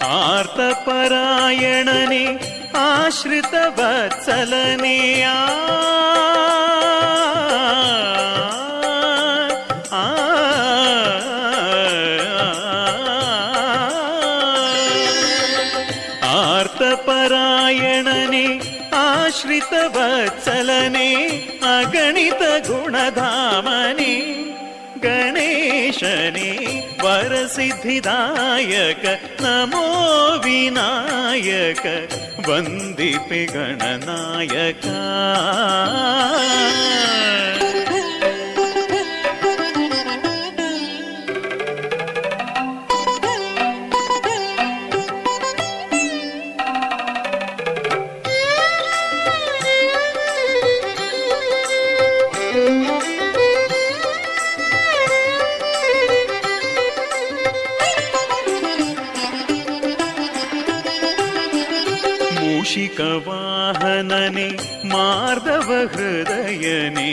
[0.02, 2.38] आर्तपरायणने
[2.76, 6.29] आश्रितवत्सलने आ
[22.70, 24.14] गुणधामने
[25.04, 26.50] गणेशने
[27.02, 29.04] वरसिद्धिदायक
[29.42, 29.86] नमो
[30.44, 31.82] विनायक
[32.48, 34.98] वन्दिपि गणनायका
[64.20, 67.12] मार्दव हृदयनि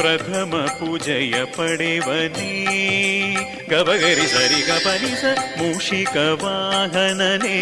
[0.00, 2.52] प्रथम पूजय पडेवनि
[3.70, 7.58] गरि सरि गी स मूषिकवाहननि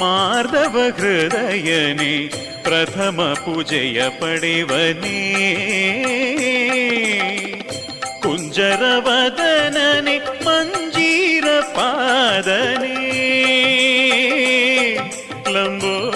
[0.00, 2.16] मार्दव हृदयनि
[2.66, 5.22] प्रथम पूजय पडेवनि
[8.24, 10.18] कुञ्जर वदननि
[15.54, 16.11] लम्बो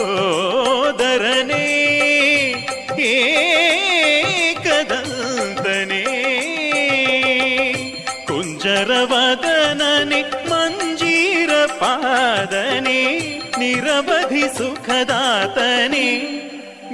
[9.10, 11.02] वदननि मञ्जीरपादनि
[13.60, 16.08] निरवधि सुखदातनि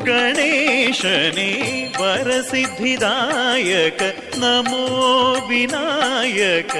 [0.08, 1.52] गणेशनि
[2.00, 4.00] वरसिद्धिदायक
[4.42, 4.84] नमो
[5.48, 6.72] विनायक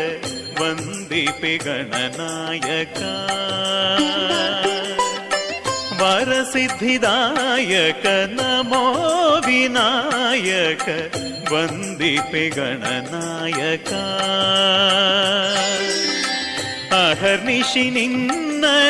[0.61, 1.93] बन्दिपिगणनायका
[6.03, 8.05] वरसिद्धिदायक
[8.37, 8.85] नमो
[9.47, 10.85] विनायक
[11.51, 14.05] बन्दि पेगणनायका
[17.03, 17.87] अहर्निशि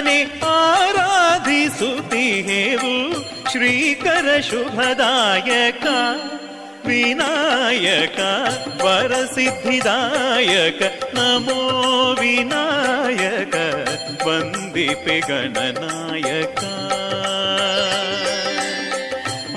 [0.07, 2.83] निराधि सुति हेव
[3.53, 4.65] श्रीकरशुभदायक।
[6.87, 8.19] ವಿನಾಯಕ
[8.83, 10.83] ವರಸಿದ್ಧಿದಾಯಕ
[11.15, 11.59] ನಮೋ
[12.21, 13.55] ವಿನಾಯಕ
[14.27, 16.59] ವಂದಿಪೆ ಗಣನಾಯಕ.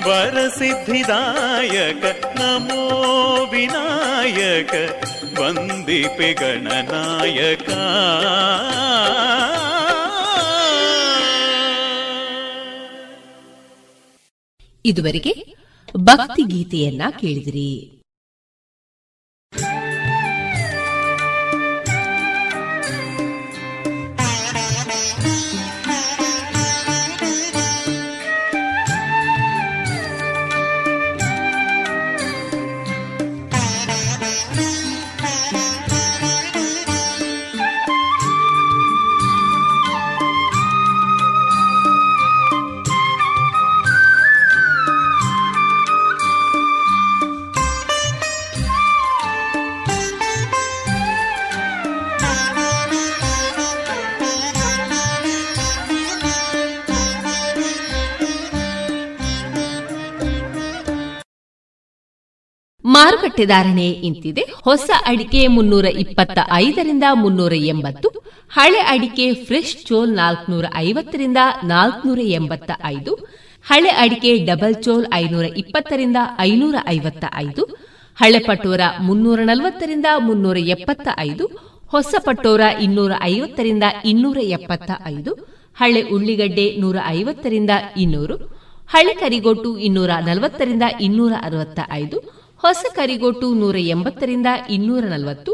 [0.06, 2.04] ವರಸಿದ್ಧಿದಾಯಕ
[2.38, 2.82] ನಮೋ
[3.50, 4.74] ವಿನಾಯಕ
[5.40, 7.68] ವಂದಿಪೆ ಗಣನಾಯಕ.
[14.84, 15.65] ಇದುವರೆಗೆ
[15.96, 17.95] ಭಕ್ತಿ ಗೀತೆಯನ್ನ ಕೇಳಿದಿರಿ.
[63.44, 64.42] ಧಾರಣೆ ಇಂತಿದೆ.
[64.64, 68.08] ಹೊಸ ಅಡಿಕೆ ಮುನ್ನೂರ ಇಪ್ಪತ್ತ ಐದರಿಂದ ಮುನ್ನೂರ ಎಂಬತ್ತು,
[68.50, 73.14] ಹಳೆ ಅಡಿಕೆ ಫ್ರೆಶ್ ಚೋಲ್ ನಾಲ್ಕನೂರ ಐವತ್ತರಿಂದ ನಾಲ್ಕನೂರ ಎಂಬತ್ತ ಐದು
[73.70, 77.62] ಹಳೆ ಅಡಿಕೆ ಡಬಲ್ ಚೋಲ್ ಐನೂರ ಇಪ್ಪತ್ತರಿಂದ ಐನೂರ ಐವತ್ತ ಐದು
[78.20, 81.46] ಹಳೆ ಪಟೋರ ಮುನ್ನೂರ ನಲವತ್ತರಿಂದ ಮುನ್ನೂರ ಎಪ್ಪತ್ತ ಐದು
[81.88, 85.32] ಹೊಸ ಪಟೋರ ಇನ್ನೂರ ಐವತ್ತರಿಂದ ಇನ್ನೂರ ಎಪ್ಪತ್ತ ಐದು
[85.74, 88.36] ಹಳೆ ಉಳ್ಳಿಗಡ್ಡೆ ನೂರ ಐವತ್ತರಿಂದ ಇನ್ನೂರು,
[88.88, 95.52] ಹಳೆ ಕರಿಗೊಟ್ಟು ಇನ್ನೂರ ನಲವತ್ತರಿಂದ ಇನ್ನೂರ ಅರವತ್ತ ಐದು ಹೊಸ ಕರಿಗೋಟು ನೂರ ಎಂಬತ್ತರಿಂದ ಇನ್ನೂರ ನಲವತ್ತು,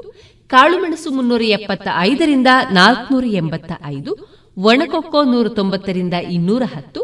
[0.51, 4.13] ಕಾಳುಮೆಣಸು ಮುನ್ನೂರ ಎಪ್ಪತ್ತ ಐದರಿಂದ ನಾಲ್ಕನೂರ ಎಂಬತ್ತ ಐದು
[4.57, 7.03] ಒಣಕೊಕ್ಕೋ ನೂರ ತೊಂಬತ್ತರಿಂದ ಇನ್ನೂರ ಹತ್ತು,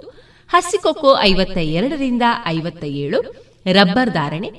[0.49, 3.21] ಹಸಿಕೊಕ್ಕೋ ಐವತ್ತ ಎರಡರಿಂದ ಐವತ್ತ ಏಳು
[3.67, 4.51] ರಬ್ಬರ್ ಧಾರಣೆ,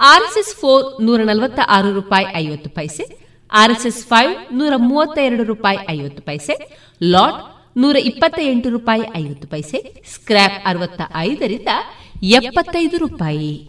[0.00, 3.04] ಆರ್ಎಸ್ಎಸ್ ಫೋರ್ ನೂರ ನಲವತ್ತ ಆರು ರೂಪಾಯಿ ಐವತ್ತು ಪೈಸೆ,
[3.52, 6.54] ಆರ್ಎಸ್ಎಸ್ ಫೈವ್ ನೂರ ಮೂವತ್ತ ಎರಡು ರೂಪಾಯಿ ಐವತ್ತು ಪೈಸೆ,
[7.00, 7.40] ಲಾಟ್
[7.76, 9.78] ನೂರ ಇಪ್ಪತ್ತ ಎಂಟು ರೂಪಾಯಿ ಐವತ್ತು ಪೈಸೆ
[10.14, 11.68] ಸ್ಕ್ರಾಪ್ ಅರವತ್ತ ಐದರಿಂದ
[12.22, 13.68] ಎಪ್ಪತ್ತೈದು ರೂಪಾಯಿ.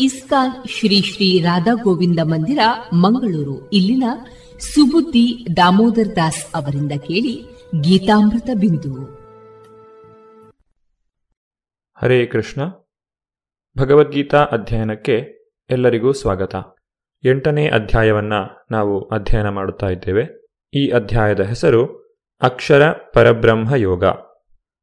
[0.00, 2.58] ಇಸ್ಕಾನ್ ಶ್ರೀ ಶ್ರೀ ರಾಧಾ ಗೋವಿಂದ ಮಂದಿರ,
[2.92, 3.70] ಮಂಗಳೂರು.
[3.70, 4.04] ಇಲ್ಲಿನ
[4.58, 7.44] ಸುಬುದ್ದಿ ದಾಮೋದರ್ ದಾಸ್ ಅವರಿಂದ ಕೇಳಿ
[7.80, 9.04] ಗೀತಾಮೃತ ಬಿಂದು.
[12.02, 12.62] ಹರೇ ಕೃಷ್ಣ.
[13.78, 15.14] ಭಗವದ್ಗೀತಾ ಅಧ್ಯಯನಕ್ಕೆ
[15.70, 16.54] ಎಲ್ಲರಿಗೂ ಸ್ವಾಗತ.
[17.24, 18.32] ಎಂಟನೇ ಅಧ್ಯಾಯವನ್ನ
[18.70, 20.48] ನಾವು ಅಧ್ಯಯನ ಮಾಡುತ್ತಾ ಇದ್ದೇವೆ.
[20.74, 21.86] ಈ ಅಧ್ಯಾಯದ ಹೆಸರು
[22.42, 24.04] ಅಕ್ಷರ ಪರಬ್ರಹ್ಮ ಯೋಗ.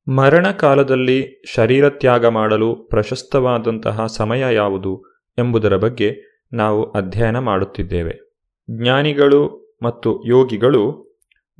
[0.08, 5.04] ಮರಣ ಕಾಲದಲ್ಲಿ ಶರೀರ ತ್ಯಾಗ ಮಾಡಲು ಪ್ರಶಸ್ತವಾದಂತಹ ಸಮಯ ಯಾವುದು
[5.38, 8.42] ಎಂಬುದರ ಬಗ್ಗೆ ನಾವು ಅಧ್ಯಯನ ಮಾಡುತ್ತಿದ್ದೇವೆ.
[8.72, 11.14] ಜ್ಞಾನಿಗಳು ಮತ್ತು ಯೋಗಿಗಳು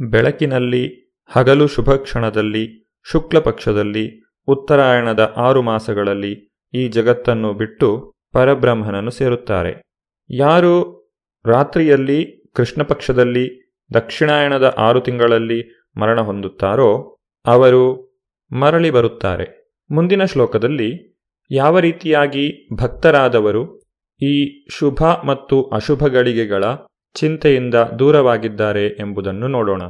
[0.10, 9.82] ಬೆಳಕಿನಲ್ಲಿ, ಹಗಲು ಶುಭ ಕ್ಷಣದಲ್ಲಿ, ಶುಕ್ಲ ಪಕ್ಷದಲ್ಲಿ, ಉತ್ತರಾಯಣದ ಆರು ಮಾಸಗಳಲ್ಲಿ ಈ ಜಗತ್ತನ್ನು ಬಿಟ್ಟು ಪರಬ್ರಹ್ಮನನ್ನು ಸೇರುತ್ತಾರೆ.
[10.30, 11.02] ಯಾರು
[11.46, 18.11] ರಾತ್ರಿಯಲ್ಲಿ ಕೃಷ್ಣ ಪಕ್ಷದಲ್ಲಿ ದಕ್ಷಿಣಾಯಣದ ಆರು ತಿಂಗಳಲ್ಲಿ ಮರಣ ಹೊಂದುತ್ತಾರೋ, ಅವರು
[18.52, 19.76] ಮರಳಿ ಬರುತ್ತಾರೆ.
[19.92, 21.18] ಮುಂದಿನ ಶ್ಲೋಕದಲ್ಲಿ,
[21.52, 23.82] ಯಾವ ರೀತಿಯಾಗಿ ಭಕ್ತರಾದವರು
[24.22, 26.64] ಈ ಶುಭ ಮತ್ತು ಅಶುಭ ಗಳಿಗೆಗಳ
[27.14, 29.82] ಚಿಂತೆಯಿಂದ ದೂರವಾಗಿದ್ದಾರೆ ಎಂಬುದನ್ನು ನೋಡೋಣ.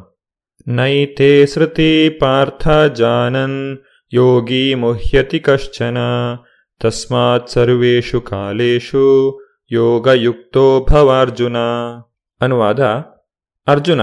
[0.68, 3.78] ನೈತೆ ಶ್ರುತಿ ಪಾರ್ಥ ಜಾನನ್,
[4.14, 5.98] ಯೋಗಿ ಮುಹ್ಯತಿ ಕಶ್ಚನ,
[6.80, 9.40] ತಸ್ಮಾತ್ ಸರ್ವೇಷು ಕಾಲೇಶು
[9.72, 11.58] ಯೋಗಯುಕ್ತೋ ಭವಾರ್ಜುನ.
[12.42, 12.80] ಅನುವಾದ,
[13.68, 14.02] ಅರ್ಜುನ,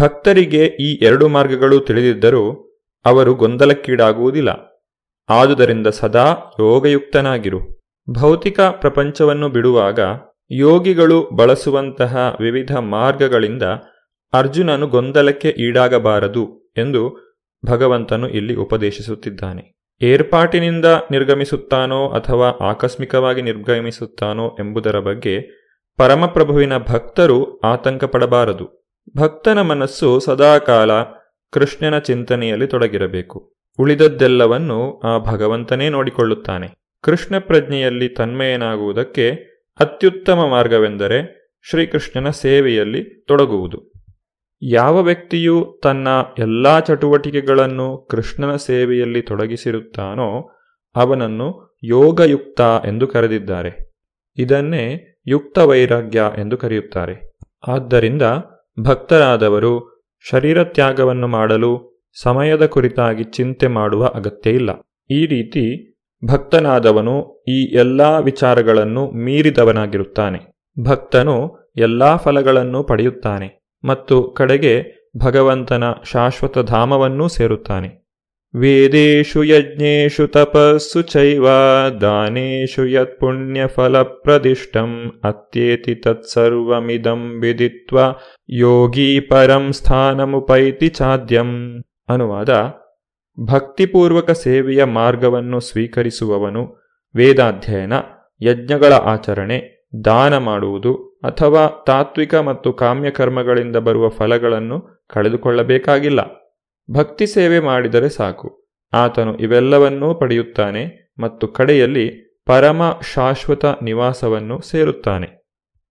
[0.00, 2.69] ಭಕ್ತರಿಗೆ ಈ ಎರಡು ಮಾರ್ಗಗಳು ತಿಳಿದಿದ್ದರೂ
[3.04, 4.48] ಅವರು ಗೊಂದಲಕ್ಕೀಡಾಗುವುದಿಲ್ಲ.
[5.28, 6.26] ಆದುದರಿಂದ ಸದಾ
[6.60, 7.80] ಯೋಗಯುಕ್ತನಾಗಿರು.
[8.10, 10.00] ಭೌತಿಕ ಪ್ರಪಂಚವನ್ನು ಬಿಡುವಾಗ
[10.50, 13.62] ಯೋಗಿಗಳು ಬಳಸುವಂತಹ ವಿವಿಧ ಮಾರ್ಗಗಳಿಂದ
[14.32, 17.30] ಅರ್ಜುನನು ಗೊಂದಲಕ್ಕೆ ಈಡಾಗಬಾರದು ಎಂದು
[17.66, 19.72] ಭಗವಂತನು ಇಲ್ಲಿ ಉಪದೇಶಿಸುತ್ತಿದ್ದಾನೆ.
[20.02, 25.60] ಏರ್ಪಾಟಿನಿಂದ ನಿರ್ಗಮಿಸುತ್ತಾನೋ ಅಥವಾ ಆಕಸ್ಮಿಕವಾಗಿ ನಿರ್ಗಮಿಸುತ್ತಾನೋ ಎಂಬುದರ ಬಗ್ಗೆ
[25.96, 30.90] ಪರಮಪ್ರಭುವಿನ ಭಕ್ತರು ಆತಂಕ ಪಡಬಾರದು ಭಕ್ತನ ಮನಸ್ಸು ಸದಾಕಾಲ
[31.50, 33.52] ಕೃಷ್ಣನ ಚಿಂತನೆಯಲ್ಲಿ ತೊಡಗಿರಬೇಕು.
[33.78, 36.68] ಉಳಿದದ್ದೆಲ್ಲವನ್ನು ಆ ಭಗವಂತನೇ ನೋಡಿಕೊಳ್ಳುತ್ತಾನೆ.
[37.02, 39.30] ಕೃಷ್ಣ ಪ್ರಜ್ಞೆಯಲ್ಲಿ ತನ್ಮಯನಾಗುವುದಕ್ಕೆ
[39.80, 41.40] ಅತ್ಯುತ್ತಮ ಮಾರ್ಗವೆಂದರೆ
[41.70, 43.92] ಶ್ರೀಕೃಷ್ಣನ ಸೇವೆಯಲ್ಲಿ ತೊಡಗುವುದು.
[44.62, 50.50] ಯಾವ ವ್ಯಕ್ತಿಯು ತನ್ನ ಎಲ್ಲ ಚಟುವಟಿಕೆಗಳನ್ನು ಕೃಷ್ಣನ ಸೇವೆಯಲ್ಲಿ ತೊಡಗಿಸಿರುತ್ತಾನೋ
[50.96, 53.92] ಅವನನ್ನು ಯೋಗಯುಕ್ತ ಎಂದು ಕರೆದಿದ್ದಾರೆ.
[54.38, 57.38] ಇದನ್ನೇ ಯುಕ್ತ ವೈರಾಗ್ಯ ಎಂದು ಕರೆಯುತ್ತಾರೆ.
[57.68, 58.22] ಆದ್ದರಿಂದ
[58.80, 61.90] ಭಕ್ತರಾದವರು ಶರೀರ ತ್ಯಾಗವನ್ನು ಮಾಡಲು
[62.22, 64.70] ಸಮಯದ ಕುರಿತಾಗಿ ಚಿಂತೆ ಮಾಡುವ ಅಗತ್ಯ ಇಲ್ಲ.
[65.10, 70.40] ಈ ರೀತಿ ಭಕ್ತನಾದವನು ಈ ಎಲ್ಲ ವಿಚಾರಗಳನ್ನು ಮೀರಿದವನಾಗಿರುತ್ತಾನೆ.
[70.84, 71.36] ಭಕ್ತನು
[71.76, 74.74] ಎಲ್ಲಾ ಫಲಗಳನ್ನು ಪಡೆಯುತ್ತಾನೆ ಮತ್ತು ಕಡೆಗೆ
[75.18, 77.99] ಭಗವಂತನ ಶಾಶ್ವತ ಧಾಮವನ್ನೂ ಸೇರುತ್ತಾನೆ.
[80.26, 81.48] ತಪಸ್ಸು ಚೈವ
[82.00, 83.20] ದಾನೇಶು ಯತ್
[84.22, 87.98] ಪ್ರದಿಷ್ಟಂ ಅತ್ಯೇತಿ ತತ್ಸರ್ವಮಿದಂ ವಿದಿತ್ವ
[88.50, 92.50] ಯೋಗೀ ಪರಂ ಸ್ಥಾನಮುಪೈತಿ ಚಾದ್ಯಂ ಅನುವಾದ
[93.40, 96.62] ಭಕ್ತಿಪೂರ್ವಕ ಸೇವೆಯ ಮಾರ್ಗವನ್ನು ಸ್ವೀಕರಿಸುವವನು
[97.16, 97.92] ವೇದಾಧ್ಯಯನ,
[98.42, 106.39] ಯಜ್ಞಗಳ ಆಚರಣೆ, ದಾನ ಮಾಡುವುದು ಅಥವಾ ತಾತ್ವಿಕ ಮತ್ತು ಕಾಮ್ಯಕರ್ಮಗಳಿಂದ ಬರುವ ಫಲಗಳನ್ನು ಕಳೆದುಕೊಳ್ಳಬೇಕಾಗಿಲ್ಲ.
[106.92, 108.68] ಭಕ್ತಿ ಸೇವೆ ಮಾಡಿದರೆ ಸಾಕು.
[108.92, 112.82] ಆತನು ಇವೆಲ್ಲವನ್ನೂ ಪಡೆಯುತ್ತಾನೆ ಮತ್ತು ಕಡೆಯಲ್ಲಿ ಪರಮ
[113.14, 115.26] ಶಾಶ್ವತ ನಿವಾಸವನ್ನು ಸೇರುತ್ತಾನೆ.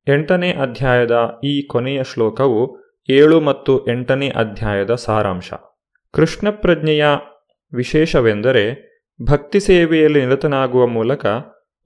[0.08, 2.78] ಎಂಟನೇ ಅಧ್ಯಾಯದ ಈ ಕೊನೆಯ ಶ್ಲೋಕವು
[3.10, 5.54] ಏಳು ಮತ್ತು ಎಂಟನೇ ಅಧ್ಯಾಯದ ಸಾರಾಂಶ.
[6.14, 7.06] ಕೃಷ್ಣ ಪ್ರಜ್ಞೆಯ
[7.74, 8.90] ವಿಶೇಷವೆಂದರೆ
[9.26, 11.26] ಭಕ್ತಿ ಸೇವೆಯಲ್ಲಿ ನಿರತನಾಗುವ ಮೂಲಕ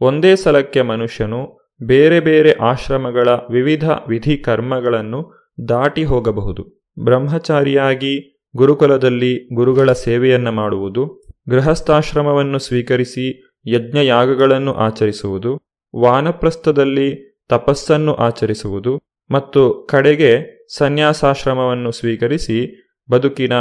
[0.02, 6.84] ಒಂದೇ ಸಲಕ್ಕೆ ಮನುಷ್ಯನು ಬೇರೆ ಬೇರೆ ಆಶ್ರಮಗಳ ವಿವಿಧ ವಿಧಿ ಕರ್ಮಗಳನ್ನು ದಾಟಿ ಹೋಗಬಹುದು.
[7.04, 15.62] ಬ್ರಹ್ಮಚಾರಿಯಾಗಿ ಗುರುಕುಲದಲ್ಲಿ ಗುರುಗಳ ಸೇವೆಯನ್ನು ಮಾಡುವುದು, ಗೃಹಸ್ಥಾಶ್ರಮವನ್ನು ಸ್ವೀಕರಿಸಿ ಯಜ್ಞಯಾಗಗಳನ್ನು ಆಚರಿಸುವುದು,
[15.96, 19.00] ವಾನಪ್ರಸ್ಥದಲ್ಲಿ ತಪಸ್ಸನ್ನು ಆಚರಿಸುವುದು
[19.32, 23.54] ಮತ್ತು ಕಡೆಗೆ ಸನ್ಯಾಸಾಶ್ರಮವನ್ನು ಸ್ವೀಕರಿಸಿ ಬದುಕಿನ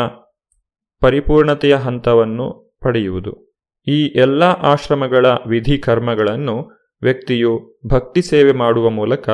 [1.01, 3.57] ಪರಿಪೂರ್ಣತೆಯ ಹಂತವನ್ನು ಪಡೆಯುವುದು.
[3.87, 9.31] ಈ ಎಲ್ಲ ಆಶ್ರಮಗಳ ವಿಧಿ ಕರ್ಮಗಳನ್ನು ವ್ಯಕ್ತಿಯು ಭಕ್ತಿ ಸೇವೆ ಮಾಡುವ ಮೂಲಕ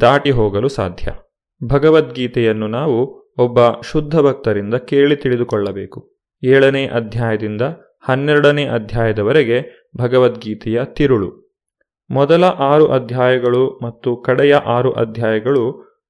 [0.00, 1.12] ದಾಟಿ ಹೋಗಲು ಸಾಧ್ಯ.
[1.64, 3.58] ಭಗವದ್ಗೀತೆಯನ್ನು ನಾವು ಒಬ್ಬ
[3.92, 6.12] ಶುದ್ಧ ಭಕ್ತರಿಂದ ಕೇಳಿ ತಿಳಿದುಕೊಳ್ಳಬೇಕು.
[6.42, 7.62] ಏಳನೇ ಅಧ್ಯಾಯದಿಂದ
[8.08, 11.30] ಹನ್ನೆರಡನೇ ಅಧ್ಯಾಯದವರೆಗೆ ಭಗವದ್ಗೀತೆಯ ತಿರುಳು.
[12.10, 15.64] ಮೊದಲ ಆರು ಅಧ್ಯಾಯಗಳು ಮತ್ತು ಕಡೆಯ ಆರು ಅಧ್ಯಾಯಗಳು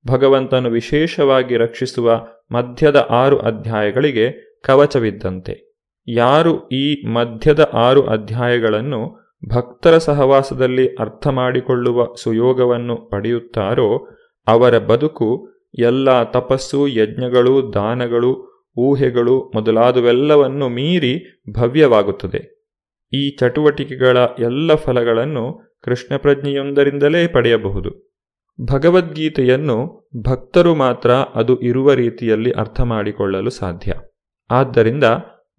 [0.06, 4.26] ಭಗವಂತನು ವಿಶೇಷವಾಗಿ ರಕ್ಷಿಸುವ ಮಧ್ಯದ ಆರು ಅಧ್ಯಾಯಗಳಿಗೆ
[4.64, 5.74] ಕವಚವಿದ್ದಂತೆ.
[6.08, 9.20] ಯಾರು ಈ ಮಧ್ಯದ ಆರು ಅಧ್ಯಾಯಗಳನ್ನು
[9.54, 14.08] ಭಕ್ತರ ಸಹವಾಸದಲ್ಲಿ ಅರ್ಥ ಮಾಡಿಕೊಳ್ಳುವ ಸುಯೋಗವನ್ನು ಪಡೆಯುತ್ತಾರೋ
[14.46, 15.48] ಅವರ ಬದುಕು
[15.78, 22.60] ಎಲ್ಲ ತಪಸ್ಸು, ಯಜ್ಞಗಳು, ದಾನಗಳು, ಊಹೆಗಳು ಮೊದಲಾದವೆಲ್ಲವನ್ನು ಮೀರಿ ಭವ್ಯವಾಗುತ್ತದೆ.
[23.12, 28.10] ಈ ಚಟುವಟಿಕೆಗಳ ಎಲ್ಲ ಫಲಗಳನ್ನು ಕೃಷ್ಣ ಪ್ರಜ್ಞೆಯೊಂದರಿಂದಲೇ ಪಡೆಯಬಹುದು.
[28.70, 33.94] ಭಗವದ್ಗೀತೆಯನ್ನು ಭಕ್ತರು ಮಾತ್ರ ಅದು ಇರುವ ರೀತಿಯಲ್ಲಿ ಅರ್ಥ ಮಾಡಿಕೊಳ್ಳಲು ಸಾಧ್ಯ.
[34.50, 35.04] ಆದ್ದರಿಂದ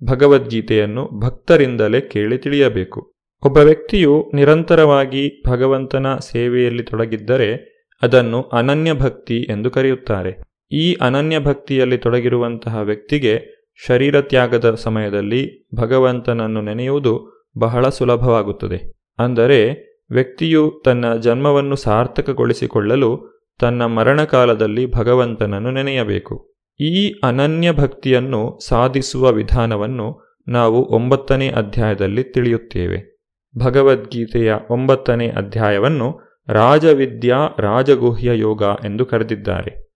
[0.10, 3.14] ಭಗವದ್ಗೀತೆಯನ್ನು ಭಕ್ತರಿಂದಲೇ ಕೇಳಿ ತಿಳಿಯಬೇಕು.
[3.46, 7.71] ಒಬ್ಬ ವ್ಯಕ್ತಿಯು ನಿರಂತರವಾಗಿ ಭಗವಂತನ ಸೇವೆಯಲ್ಲಿ ತೊಡಗಿದ್ದರೆ
[8.02, 10.52] ಅದನ್ನು ಅನನ್ಯ ಭಕ್ತಿ ಎಂದು ಕರೆಯುತ್ತಾರೆ.
[10.72, 18.94] ಈ ಅನನ್ಯ ಭಕ್ತಿಯಲ್ಲಿ ತೊಡಗಿರುವಂತಹ ವ್ಯಕ್ತಿಗೆ ಶರೀರ ತ್ಯಾಗದ ಸಮಯದಲ್ಲಿ ಭಗವಂತನನ್ನು ನೆನೆಯುವುದು ಬಹಳ ಸುಲಭವಾಗುತ್ತದೆ.
[19.20, 26.54] ಅಂದರೆ, ವ್ಯಕ್ತಿಯು ತನ್ನ ಜನ್ಮವನ್ನು ಸಾರ್ಥಕಗೊಳಿಸಿಕೊಳ್ಳಲು ತನ್ನ ಮರಣಕಾಲದಲ್ಲಿ ಭಗವಂತನನ್ನು ನೆನೆಯಬೇಕು.
[26.80, 33.20] ಈ ಅನನ್ಯ ಭಕ್ತಿಯನ್ನು ಸಾಧಿಸುವ ವಿಧಾನವನ್ನು ನಾವು ಒಂಬತ್ತನೇ ಅಧ್ಯಾಯದಲ್ಲಿ ತಿಳಿಯುತ್ತೇವೆ.
[33.58, 39.92] ಭಗವದ್ಗೀತೆಯ ಒಂಬತ್ತನೇ ಅಧ್ಯಾಯವನ್ನು ರಾಜವಿದ್ಯಾ ರಾಜಗುಹ್ಯ ಯೋಗ ಎಂದು ಕರೆದಿದ್ದಾರೆ.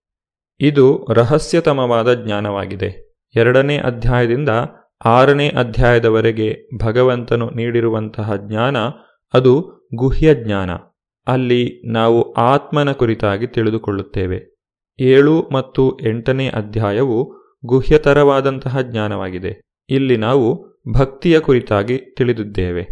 [0.59, 3.15] ಇದು ರಹಸ್ಯತಮವಾದ ಜ್ಞಾನವಾಗಿದೆ.
[3.35, 4.49] ಎರಡನೇ ಅಧ್ಯಾಯದಿಂದ
[5.05, 8.77] ಆರನೇ ಅಧ್ಯಾಯದವರೆಗೆ ಭಗವಂತನು ನೀಡಿರುವಂತಹ ಜ್ಞಾನ
[9.33, 10.69] ಅದು ಗುಹ್ಯ ಜ್ಞಾನ.
[11.27, 14.55] ಅಲ್ಲಿ ನಾವು ಆತ್ಮನ ಕುರಿತಾಗಿ ತಿಳಿದುಕೊಳ್ಳುತ್ತೇವೆ.
[14.99, 17.35] ಏಳು ಮತ್ತು ಎಂಟನೇ ಅಧ್ಯಾಯವು
[17.65, 19.61] ಗುಹ್ಯತರವಾದಂತಹ ಜ್ಞಾನವಾಗಿದೆ.
[19.89, 22.87] ಇಲ್ಲಿ ನಾವು ಭಕ್ತಿಯ ಕುರಿತಾಗಿ ತಿಳಿದಿದ್ದೇವೆ.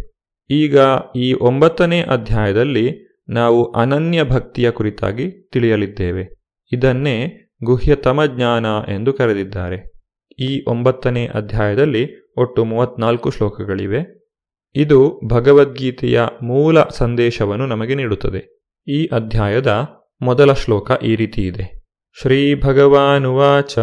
[0.50, 0.78] ಈಗ
[1.16, 6.44] ಈ ಒಂಬತ್ತನೇ ಅಧ್ಯಾಯದಲ್ಲಿ ನಾವು ಅನನ್ಯ ಭಕ್ತಿಯ ಕುರಿತಾಗಿ ತಿಳಿಯಲಿದ್ದೇವೆ.
[6.72, 7.32] ಇದನ್ನೇ
[7.64, 9.94] ಗುಹ್ಯತಮ ಜ್ಞಾನ ಎಂದು ಕರೆದಿದ್ದಾರೆ.
[10.38, 14.30] ಈ ಒಂಬತ್ತನೇ ಅಧ್ಯಾಯದಲ್ಲಿ ಒಟ್ಟು ಮೂವತ್ನಾಲ್ಕು ಶ್ಲೋಕಗಳಿವೆ.
[14.74, 18.66] ಇದು ಭಗವದ್ಗೀತೆಯ ಮೂಲ ಸಂದೇಶವನ್ನು ನಮಗೆ ನೀಡುತ್ತದೆ.
[18.88, 19.86] ಈ ಅಧ್ಯಾಯದ
[20.22, 21.84] ಮೊದಲ ಶ್ಲೋಕ ಈ ರೀತಿ ಇದೆ.
[22.20, 23.78] ಶ್ರೀ ಭಗವಾನುವಾಚ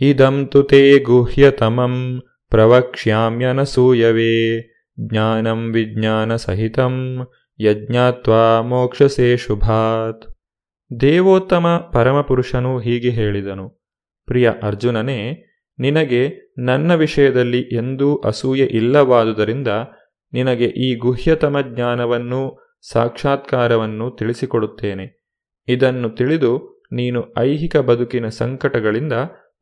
[0.00, 4.60] ಇದಂ ತು ತೇ ಗುಹ್ಯತಮಂ ಪ್ರವಕ್ಷ್ಯಾಮ್ಯನಸೂಯವೇ
[5.00, 7.26] ಜ್ಞಾನಂ ವಿಜ್ಞಾನಸಹಿತಂ
[7.60, 10.24] ಯಜ್ಞಾತ್ವಾ ಮೋಕ್ಷಸೇ ಶುಭಾತ್.
[11.00, 13.68] ದೇವೋತ್ತಮ ಪರಮಪುರುಷನು ಹೀಗೆ ಹೇಳಿದನು,
[14.26, 15.44] ಪ್ರಿಯ ಅರ್ಜುನನೇ,
[15.78, 19.68] ನಿನಗೆ ನನ್ನ ವಿಷಯದಲ್ಲಿ ಎಂದೂ ಅಸೂಯೆ ಇಲ್ಲವಾದುದರಿಂದ
[20.32, 25.22] ನಿನಗೆ ಈ ಗುಹ್ಯತಮ ಜ್ಞಾನವನ್ನು, ಸಾಕ್ಷಾತ್ಕಾರವನ್ನು ತಿಳಿಸಿಕೊಡುತ್ತೇನೆ.
[25.68, 29.12] ಇದನ್ನು ತಿಳಿದು ನೀನು ಐಹಿಕ ಬದುಕಿನ ಸಂಕಟಗಳಿಂದ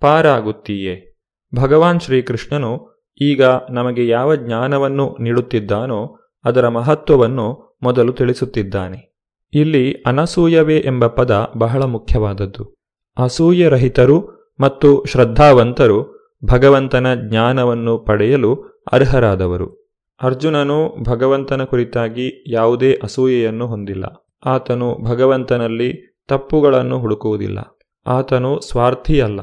[0.01, 1.15] ಪಾರಾಗುತ್ತೀಯೇ.
[1.55, 2.73] ಭಗವಾನ್ ಶ್ರೀಕೃಷ್ಣನು
[3.21, 9.17] ಈಗ ನಮಗೆ ಯಾವ ಜ್ಞಾನವನ್ನು ನೀಡುತ್ತಿದ್ದಾನೋ, ಅದರ ಮಹತ್ವವನ್ನು ಮೊದಲು ತಿಳಿಸುತ್ತಿದ್ದಾನೆ.
[9.53, 12.77] ಇಲ್ಲಿ ಅನಸೂಯವೇ ಎಂಬ ಪದ ಬಹಳ ಮುಖ್ಯವಾದದ್ದು.
[13.19, 19.87] ಅಸೂಯರಹಿತರು ಮತ್ತು ಶ್ರದ್ಧಾವಂತರು ಭಗವಂತನ ಜ್ಞಾನವನ್ನು ಪಡೆಯಲು ಅರ್ಹರಾದವರು.
[20.23, 24.05] ಅರ್ಜುನನು ಭಗವಂತನ ಕುರಿತಾಗಿ ಯಾವುದೇ ಅಸೂಯೆಯನ್ನು ಹೊಂದಿಲ್ಲ.
[24.45, 27.59] ಆತನು ಭಗವಂತನಲ್ಲಿ ತಪ್ಪುಗಳನ್ನು ಹುಡುಕುವುದಿಲ್ಲ.
[28.07, 29.41] ಆತನು ಸ್ವಾರ್ಥಿಯಲ್ಲ.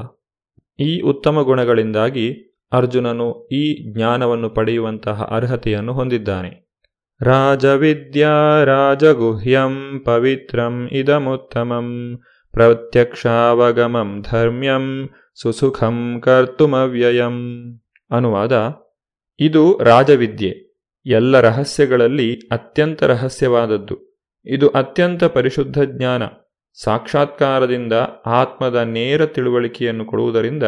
[0.80, 6.63] ಈ ಉತ್ತಮ ಗುಣಗಳಿಂದಾಗಿ ಅರ್ಜುನನು ಈ ಜ್ಞಾನವನ್ನು ಪಡೆಯುವಂತಹ ಅರ್ಹತೆಯನ್ನು ಹೊಂದಿದ್ದಾನೆ.
[7.20, 12.18] ರಾಜವಿದ್ಯಾ ರಾಜಗುಹ್ಯಂ ಪವಿತ್ರಂ ಇದಮುತ್ತಮಂ.
[12.52, 17.36] ಪ್ರತ್ಯಕ್ಷಾವಗಮಂ ಧರ್ಮ್ಯಂ ಸುಸುಖಂ ಕರ್ತುಮವ್ಯಯಂ.
[18.10, 18.72] ಅನುವಾದ,
[19.40, 20.74] ಇದು ರಾಜವಿದ್ಯೆ.
[21.06, 24.20] ಎಲ್ಲ ರಹಸ್ಯಗಳಲ್ಲಿ ಅತ್ಯಂತ ರಹಸ್ಯವಾದದ್ದು.
[24.46, 26.22] ಇದು ಅತ್ಯಂತ ಪರಿಶುದ್ಧ ಜ್ಞಾನ.
[26.84, 27.92] ಸಾಕ್ಷಾತ್ಕಾರದಿಂದ
[28.26, 30.62] ಆತ್ಮದ ನೇರ ತಿಳುವಳಿಕೆಯನ್ನು ಕೊಡುವುದರಿಂದ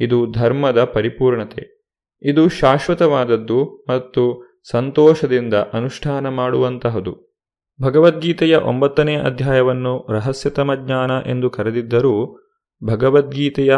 [0.00, 1.74] ಇದು ಧರ್ಮದ ಪರಿಪೂರ್ಣತೆ.
[2.22, 7.36] ಇದು ಶಾಶ್ವತವಾದದ್ದು ಮತ್ತು ಸಂತೋಷದಿಂದ ಅನುಷ್ಠಾನ ಮಾಡುವಂತಹದು.
[7.82, 12.40] ಭಗವದ್ಗೀತೆಯ ಒಂಬತ್ತನೇ ಅಧ್ಯಾಯವನ್ನು ರಹಸ್ಯತಮ ಜ್ಞಾನ ಎಂದು ಕರೆದಿದ್ದರೂ
[12.84, 13.76] ಭಗವದ್ಗೀತೆಯ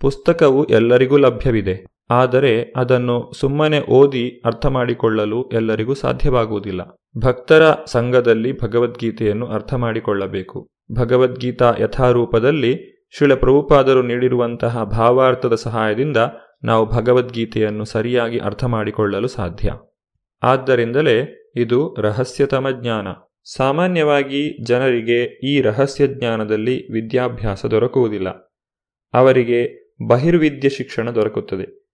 [0.00, 1.86] ಪುಸ್ತಕವು ಎಲ್ಲರಿಗೂ ಲಭ್ಯವಿದೆ.
[2.10, 6.98] ಆದರೆ ಅದನ್ನು ಸುಮ್ಮನೆ ಓದಿ ಅರ್ಥ ಮಾಡಿಕೊಳ್ಳಲು ಎಲ್ಲರಿಗೂ ಸಾಧ್ಯವಾಗುವುದಿಲ್ಲ.
[7.18, 12.72] ಭಕ್ತರ ಸಂಘದಲ್ಲಿ ಭಗವದ್ಗೀತೆಯನ್ನು ಅರ್ಥ ಮಾಡಿಕೊಳ್ಳಬೇಕು ಭಗವದ್ಗೀತಾ ಯಥಾರೂಪದಲ್ಲಿ
[13.18, 16.16] ಶಿಳ ಪ್ರಭುಪಾದರು ನೀಡಿರುವಂತಹ ಭಾವಾರ್ಥದ ಸಹಾಯದಿಂದ
[16.64, 19.72] ನಾವು ಭಗವದ್ಗೀತೆಯನ್ನು ಸರಿಯಾಗಿ ಅರ್ಥ ಮಾಡಿಕೊಳ್ಳಲು ಸಾಧ್ಯ.
[20.42, 23.06] ಆದ್ದರಿಂದಲೇ ಇದು ರಹಸ್ಯತಮ ಜ್ಞಾನ.
[23.56, 28.28] ಸಾಮಾನ್ಯವಾಗಿ ಜನರಿಗೆ ಈ ರಹಸ್ಯ ಜ್ಞಾನದಲ್ಲಿ ವಿದ್ಯಾಭ್ಯಾಸ ದೊರಕುವುದಿಲ್ಲ.
[29.14, 31.88] ಅವರಿಗೆ ಬಹಿರ್ವಿದ್ಯ ಶಿಕ್ಷಣ ದೊರಕುತ್ತದೆ.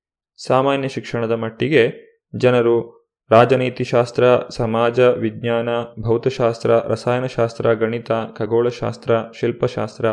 [0.46, 1.92] ಸಾಮಾನ್ಯ ಶಿಕ್ಷಣದ ಮಟ್ಟಿಗೆ
[2.36, 2.98] ಜನರು
[3.30, 5.68] ರಾಜನೀತಿಶಾಸ್ತ್ರ, ಸಮಾಜ ವಿಜ್ಞಾನ,
[6.02, 10.08] ಭೌತಶಾಸ್ತ್ರ, ರಸಾಯನಶಾಸ್ತ್ರ, ಗಣಿತ, ಖಗೋಳಶಾಸ್ತ್ರ, ಶಿಲ್ಪಶಾಸ್ತ್ರ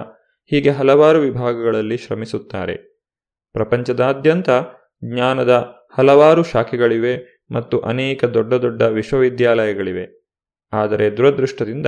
[0.45, 2.75] ಹೀಗೆ ಹಲವಾರು ವಿಭಾಗಗಳಲ್ಲಿ ಶ್ರಮಿಸುತ್ತಾರೆ.
[3.53, 4.49] ಪ್ರಪಂಚದಾದ್ಯಂತ
[5.03, 7.34] ಜ್ಞಾನದ ಹಲವಾರು ಶಾಖೆಗಳಿವೆ.
[7.51, 10.25] ಮತ್ತು ಅನೇಕ ದೊಡ್ಡ ದೊಡ್ಡ ವಿಶ್ವವಿದ್ಯಾಲಯಗಳಿವೆ.
[10.73, 11.85] ಆದರೆ ದುರದೃಷ್ಟದಿಂದ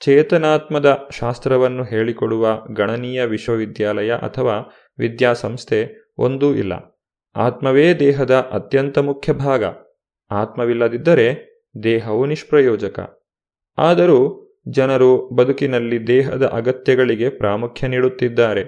[0.00, 7.02] ಚೇತನಾತ್ಮದ ಶಾಸ್ತ್ರವನ್ನು ಹೇಳಿಕೊಡುವ ಗಣನೀಯ ವಿಶ್ವವಿದ್ಯಾಲಯ ಅಥವಾ ವಿದ್ಯಾಸಂಸ್ಥೆ ಒಂದೂ ಇಲ್ಲ.
[7.36, 9.64] ಆತ್ಮವೇ ದೇಹದ ಅತ್ಯಂತ ಮುಖ್ಯ ಭಾಗ.
[10.30, 13.20] ಆತ್ಮವಿಲ್ಲದಿದ್ದರೆ ದೇಹವು ನಿಷ್ಪ್ರಯೋಜಕ.
[13.78, 18.64] ಆದರೂ ಜನರು ಬದುಕಿನಲ್ಲಿ ದೇಹದ ಅಗತ್ಯಗಳಿಗೆ ಪ್ರಾಮುಖ್ಯ ನೀಡುತ್ತಿದ್ದಾರೆ.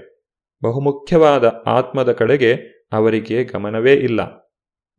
[0.65, 2.55] ಬಹುಮುಖ್ಯವಾದ ಆತ್ಮದ ಕಡೆಗೆ
[2.93, 4.46] ಅವರಿಗೆ ಗಮನವೇ ಇಲ್ಲ.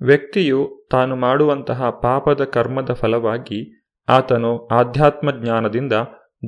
[0.02, 5.94] ವ್ಯಕ್ತಿಯು ತಾನು ಮಾಡುವಂತಹ ಪಾಪದ ಕರ್ಮದ ಫಲವಾಗಿ ಆತನು ಆಧ್ಯಾತ್ಮ ಜ್ಞಾನದಿಂದ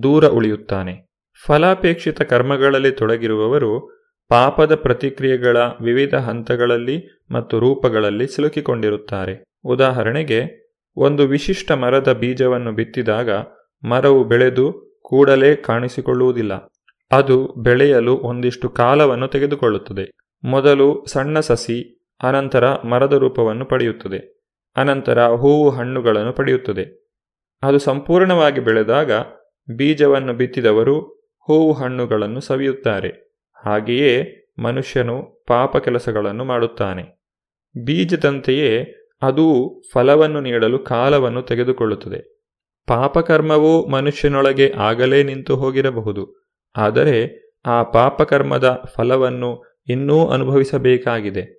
[0.03, 1.09] ದೂರ ಉಳಿಯುತ್ತಾನೆ.
[1.45, 9.43] ಫಲಾಪೇಕ್ಷಿತ ಕರ್ಮಗಳಲ್ಲಿ ತೊಡಗಿರುವವರು ಪಾಪದ ಪ್ರತಿಕ್ರಿಯೆಗಳ ವಿವಿಧ ಹಂತಗಳಲ್ಲಿ ಮತ್ತು ರೂಪಗಳಲ್ಲಿ ಸಿಲುಕಿಕೊಂಡಿರುತ್ತಾರೆ.
[9.63, 13.29] ಉದಾಹರಣೆಗೆ, ಒಂದು ವಿಶಿಷ್ಟ ಮರದ ಬೀಜವನ್ನು ಬಿತ್ತಿದಾಗ
[13.89, 16.53] ಮರವು ಬೆಳೆದು ಕೂಡಲೇ ಕಾಣಿಸಿಕೊಳ್ಳುವುದಿಲ್ಲ.
[17.11, 20.11] ಅದು ಬೆಳೆಯಲು ಒಂದಿಷ್ಟು ಕಾಲವನ್ನು ತೆಗೆದುಕೊಳ್ಳುತ್ತದೆ.
[20.43, 24.39] ಮೊದಲು ಸಣ್ಣ ಸಸಿ ಅನಂತರ ಮರದ ರೂಪವನ್ನು ಪಡೆಯುತ್ತದೆ.
[24.75, 27.09] ಅನಂತರ ಹೂವು ಹಣ್ಣುಗಳನ್ನು ಪಡೆಯುತ್ತದೆ.
[27.63, 29.11] ಅದು ಸಂಪೂರ್ಣವಾಗಿ ಬೆಳೆದಾಗ
[29.75, 31.01] ಬೀಜವನ್ನು ಬಿತ್ತಿದವರು
[31.45, 33.41] ಹೂವು ಹಣ್ಣುಗಳನ್ನು ಸವಿಯುತ್ತಾರೆ.
[33.65, 37.19] ಹಾಗೆಯೇ ಮನುಷ್ಯನು ಪಾಪ ಕೆಲಸಗಳನ್ನು ಮಾಡುತ್ತಾನೆ.
[37.85, 42.39] ಬೀಜದಂತೆಯೇ ಅದು ಫಲವನ್ನು ನೀಡಲು ಕಾಲವನ್ನು ತೆಗೆದುಕೊಳ್ಳುತ್ತದೆ.
[42.87, 46.51] ಪಾಪಕರ್ಮವು ಮನುಷ್ಯನೊಳಗೆ ಆಗಲೇ ನಿಂತು ಹೋಗಿರಬಹುದು.
[46.75, 51.58] ಆದರೆ ಆ ಪಾಪಕರ್ಮದ ಫಲವನ್ನು ಇನ್ನೂ ಅನುಭವಿಸಬೇಕಾಗಿದೆ.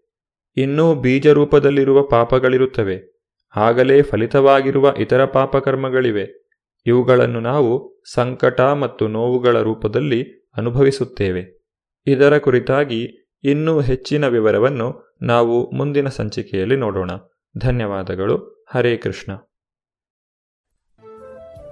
[0.57, 3.23] ಇನ್ನೂ ಬೀಜರೂಪದಲ್ಲಿರುವ ಪಾಪಗಳಿರುತ್ತವೆ.
[3.57, 6.47] ಆಗಲೇ ಫಲಿತವಾಗಿರುವ ಇತರ ಪಾಪಕರ್ಮಗಳಿವೆ.
[6.87, 11.61] ಇವುಗಳನ್ನು ನಾವು ಸಂಕಟ ಮತ್ತು ನೋವುಗಳ ರೂಪದಲ್ಲಿ ಅನುಭವಿಸುತ್ತೇವೆ.
[12.07, 17.11] ಇದರ ಕುರಿತಾಗಿ ಇನ್ನೂ ಹೆಚ್ಚಿನ ವಿವರವನ್ನು ನಾವು ಮುಂದಿನ ಸಂಚಿಕೆಯಲ್ಲಿ ನೋಡೋಣ.
[17.59, 18.67] ಧನ್ಯವಾದಗಳು.
[18.71, 19.33] ಹರೇ ಕೃಷ್ಣ.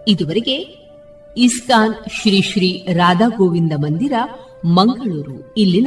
[0.08, 0.88] ಇದುವರೆಗೆ
[1.36, 4.12] ಇಸ್ಕಾನ್ ಶ್ರೀ ಶ್ರೀ ರಾಧಾ ಗೋವಿಂದ ಮಂದಿರ,
[4.64, 5.86] ಮಂಗಳೂರು, ಇಲ್ಲಿನ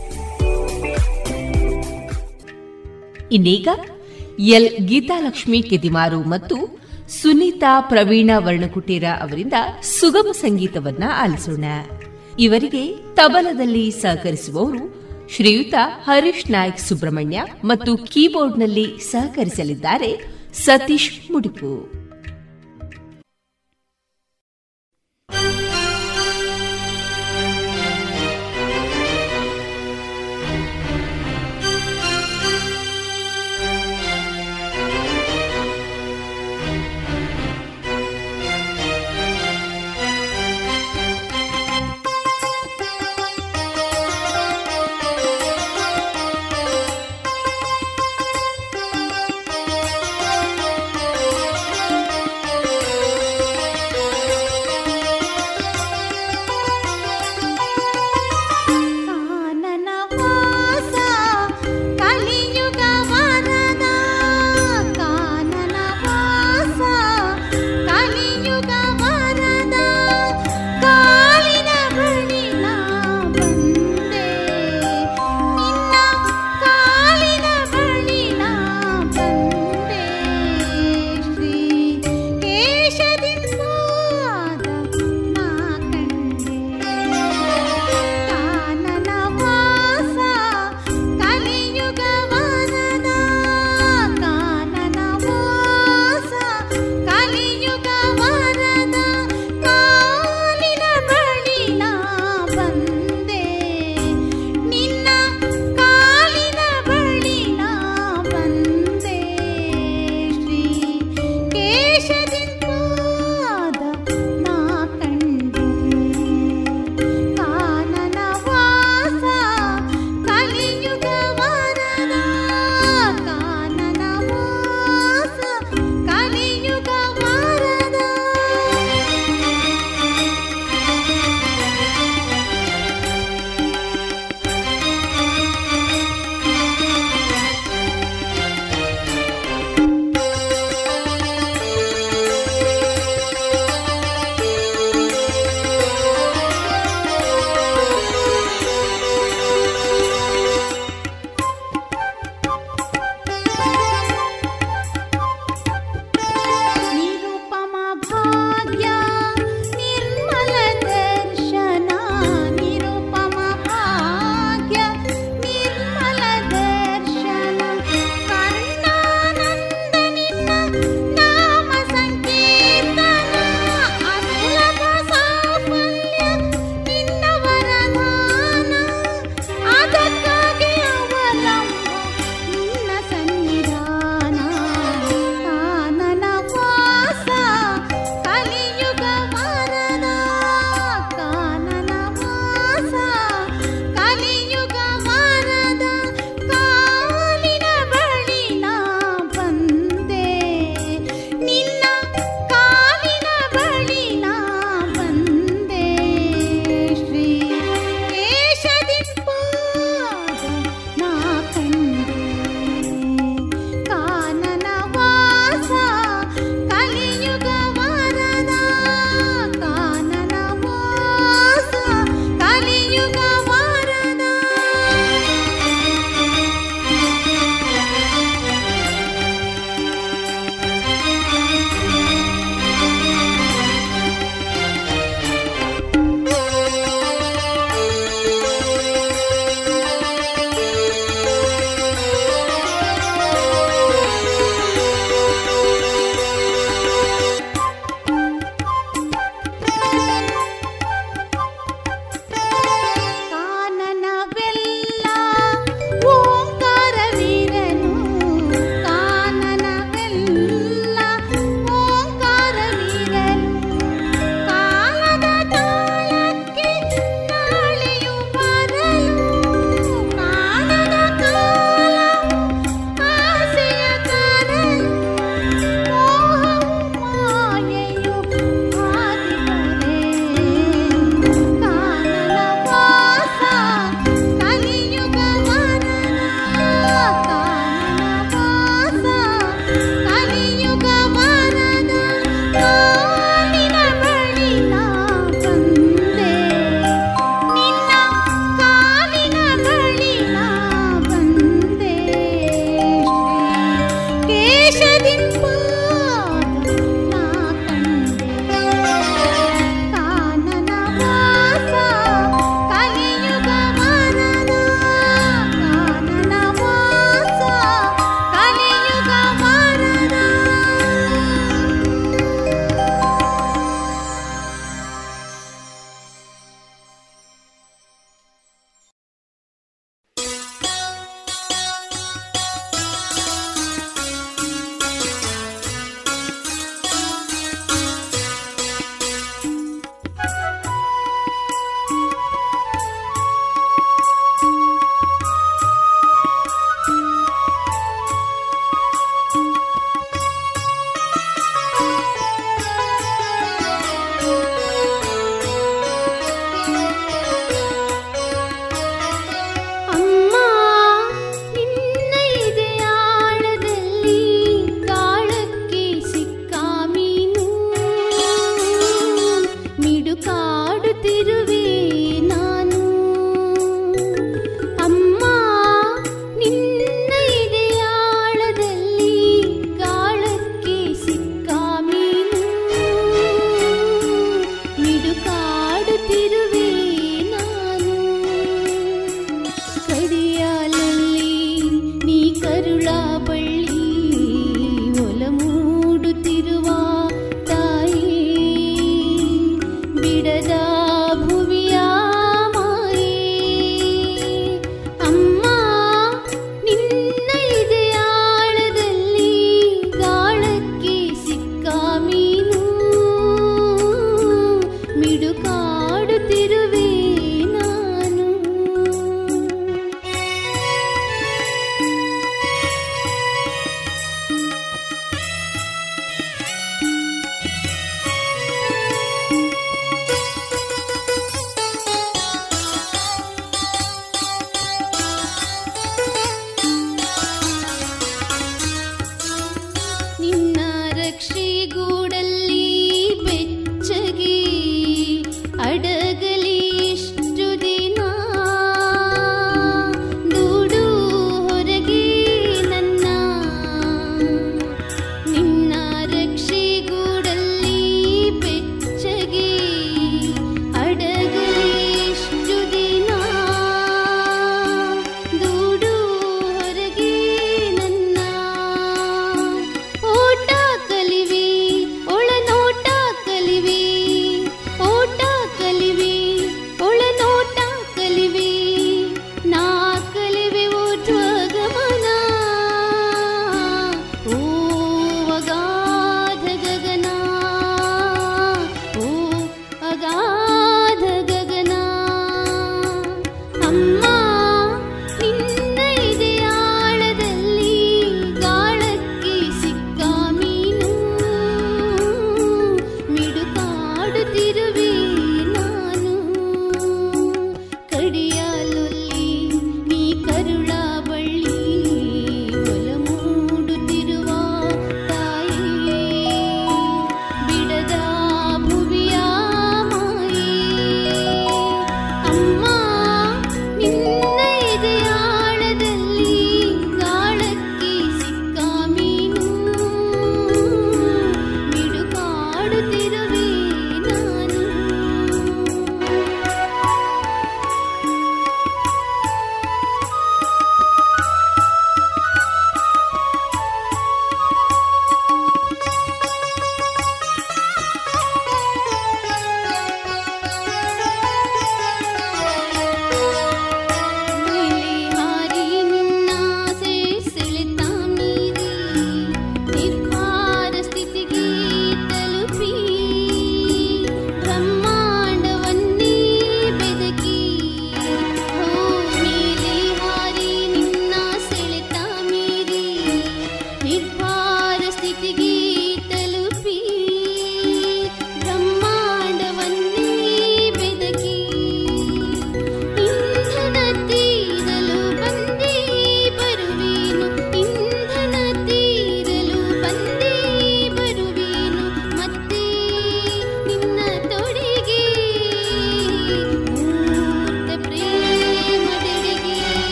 [3.31, 3.67] ಇನ್ನೀಗ
[4.39, 6.55] ಎಲ್ ಗೀತಾಲಕ್ಷ್ಮಿ ಕೆದಿಮಾರು ಮತ್ತು
[7.07, 11.65] ಸುನೀತಾ ಪ್ರವೀಣ ವರ್ಣಕುಟೀರ ಅವರಿಂದ ಸುಗಮ ಸಂಗೀತವನ್ನ ಆಲಿಸೋಣ.
[12.39, 12.83] ಇವರಿಗೆ
[13.15, 14.83] ತಬಲದಲ್ಲಿ ಸಹಕರಿಸುವವರು
[15.35, 15.73] ಶ್ರೀಯುತ
[16.03, 20.11] ಹರೀಶ್ ನಾಯ್ಕ್ ಸುಬ್ರಹ್ಮಣ್ಯ ಮತ್ತು ಕೀಬೋರ್ಡ್ನಲ್ಲಿ ಸಹಕರಿಸಲಿದ್ದಾರೆ
[20.53, 22.01] ಸತೀಶ್ ಮುಡಿಪು.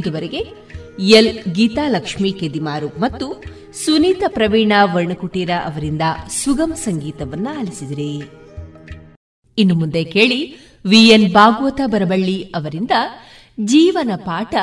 [0.00, 3.42] ಇದುವರೆಗೆ ಎಲ್ ಗೀತಾಲಕ್ಷ್ಮಿ ಕೆದಿಮಾರು ಮತ್ತು
[3.84, 8.16] ಸುನೀತ ಪ್ರವೀಣ ವರ್ಣಕುಟೀರ ಅವರಿಂದ ಸುಗಮ ಸಂಗೀತವನ್ನ ಆಲಿಸಿದಿರಿ.
[9.58, 10.56] ಇನ್ನು ಮುಂದೆ ಕೇಳಿ
[10.88, 12.90] ವಿಎನ್ ಭಾಗವತ ಬರಬಳ್ಳಿ ಅವರಿಂದ
[13.64, 14.54] ಜೀವನ ಪಾಠ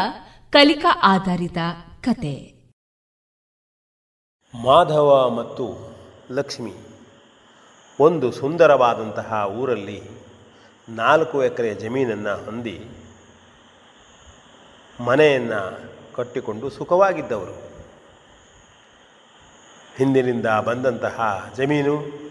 [0.49, 1.57] ಕಲಿಕಾ ಆಧಾರಿತ
[2.01, 2.57] ಕತೆ.
[4.63, 5.95] ಮಾಧವ ಮತ್ತು
[6.31, 6.73] ಲಕ್ಷ್ಮಿ
[7.99, 10.01] ಒಂದು ಸುಂದರವಾದಂತಹ ಊರಲ್ಲಿ
[10.89, 12.79] ನಾಲ್ಕು ಎಕರೆ ಜಮೀನನ್ನು ಹೊಂದಿ
[14.99, 15.79] ಮನೆಯನ್ನು
[16.15, 17.67] ಕಟ್ಟಿಕೊಂಡು ಸುಖವಾಗಿದ್ದವರು.
[19.97, 22.27] ಹಿಂದಿನಿಂದ ಬಂದಂತಹ ಜಮೀನು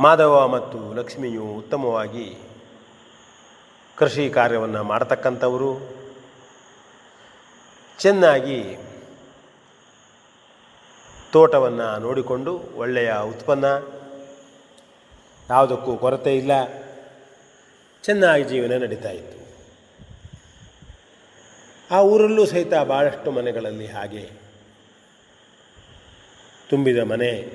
[0.00, 2.38] ಮಾಧವ ಮತ್ತು ಲಕ್ಷ್ಮಿಯು ಉತ್ತಮವಾಗಿ
[3.96, 5.80] ಕೃಷಿ ಕಾರ್ಯವನ್ನು ಮಾಡತಕ್ಕಂಥವರು.
[7.98, 8.76] ಚೆನ್ನಾಗಿ
[11.32, 13.64] ತೋಟವನ್ನು ನೋಡಿಕೊಂಡು ಒಳ್ಳೆಯ ಉತ್ಪನ್ನ,
[15.50, 16.50] ಯಾವುದಕ್ಕೂ ಕೊರತೆ ಇಲ್ಲ.
[18.02, 19.35] ಚೆನ್ನಾಗಿ ಜೀವನ ನಡೀತಾ ಇತ್ತು.
[21.90, 24.30] ಆ ಊರಲ್ಲೂ ಸಹಿತ ಭಾಳಷ್ಟು ಮನೆಗಳಲ್ಲಿ ಹಾಗೆ.
[26.68, 27.52] ತುಂಬಿದ ಮನೆ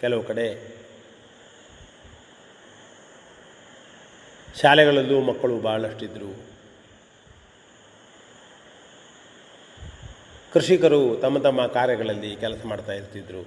[0.00, 0.74] ಕೆಲವು ಕಡೆ.
[4.60, 6.36] ಶಾಲೆಗಳಲ್ಲೂ ಮಕ್ಕಳು ಭಾಳಷ್ಟಿದ್ದರು
[10.52, 13.42] ಕೃಷಿಕರು ತಮ್ಮ ತಮ್ಮ ಕಾರ್ಯಗಳಲ್ಲಿ ಕೆಲಸ ಮಾಡ್ತಾ ಇರ್ತಿದ್ರು.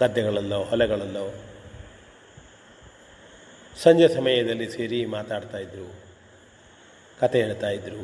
[0.00, 1.34] ಗದ್ದೆಗಳಲ್ಲೋ, ಹೊಲಗಳಲ್ಲೋ.
[3.76, 6.01] ಸಂಜೆ ಸಮಯದಲ್ಲಿ ಸೇರಿ ಮಾತಾಡ್ತಾ ಇದ್ದರು
[7.22, 8.02] ಕತೆ ಹೇಳ್ತಾ ಇದ್ದರು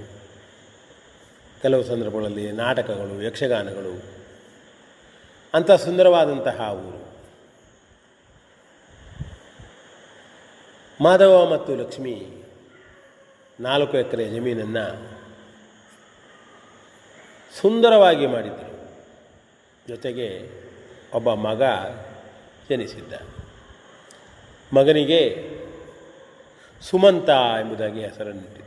[1.63, 3.95] ಕೆಲವು ಸಂದರ್ಭಗಳಲ್ಲಿ ನಾಟಕಗಳು, ಯಕ್ಷಗಾನಗಳು,
[5.55, 7.01] ಅಂಥ ಸುಂದರವಾದಂತಹ ಊರು.
[11.01, 12.15] ಮಾಧವ ಮತ್ತು ಲಕ್ಷ್ಮಿ
[13.61, 14.85] ನಾಲ್ಕು ಎಕರೆ ಜಮೀನನ್ನು
[17.61, 18.75] ಸುಂದರವಾಗಿ ಮಾಡಿದ್ದರು
[19.89, 20.29] ಜೊತೆಗೆ
[21.13, 21.63] ಒಬ್ಬ ಮಗ
[22.71, 23.13] ಜನಿಸಿದ್ದ.
[24.77, 25.21] ಮಗನಿಗೆ
[26.81, 28.58] ಸುಮಂತ ಎಂಬುದಾಗಿ ಹೆಸರನ್ನಿಟ್ಟಿದ್ದರು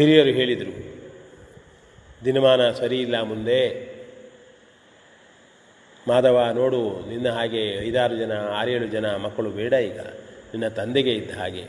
[0.00, 0.74] ಹಿರಿಯರು ಹೇಳಿದರು,
[2.24, 3.60] ದಿನಮಾನ ಸರಿ ಇಲ್ಲ ಮುಂದೆ.
[6.08, 10.00] ಮಾಧವ, ನೋಡು, ನಿನ್ನ ಹಾಗೆ ಐದಾರು ಜನ, ಆರೇಳು ಜನ ಮಕ್ಕಳು ಬೇಡ ಈಗ,
[10.52, 11.64] ನಿನ್ನ ತಂದೆಗೆ ಇದ್ದ ಹಾಗೆ.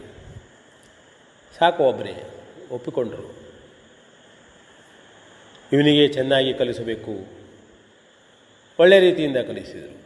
[1.59, 2.15] ಸಾಕು ಒಬ್ಬರೇ,
[2.71, 3.35] ಒಪ್ಪಿಕೊಂಡರು.
[5.71, 7.27] ಇವನಿಗೆ ಚೆನ್ನಾಗಿ ಕಲಿಸಬೇಕು.
[8.79, 9.97] ಒಳ್ಳೆ ರೀತಿಯಿಂದ ಕಲಿಸಿದರು.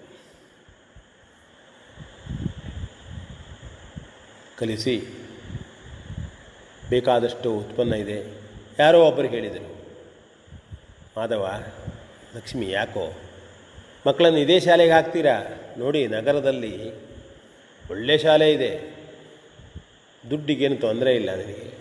[4.58, 5.25] ಕಲಿಸಿ.
[6.90, 8.18] ಬೇಕಾದಷ್ಟು ಉತ್ಪನ್ನ ಇದೆ.
[8.80, 9.70] ಯಾರೋ ಒಬ್ಬರು ಹೇಳಿದರು,
[11.18, 11.44] ಮಾಧವ,
[12.36, 13.06] ಲಕ್ಷ್ಮಿ, ಯಾಕೋ?
[14.08, 15.36] ಮಕ್ಕಳನ್ನು ಇದೇ ಶಾಲೆಗೆ ಹಾಕ್ತೀರಾ?
[15.78, 16.74] ನೋಡಿ, ನಗರದಲ್ಲಿ
[17.90, 18.72] ಒಳ್ಳೆ ಶಾಲೆ ಇದೆ.
[20.30, 21.74] ದುಡ್ಡಿಗೇನು ತೊಂದರೆ ಇಲ್ಲ ನನಗೆ.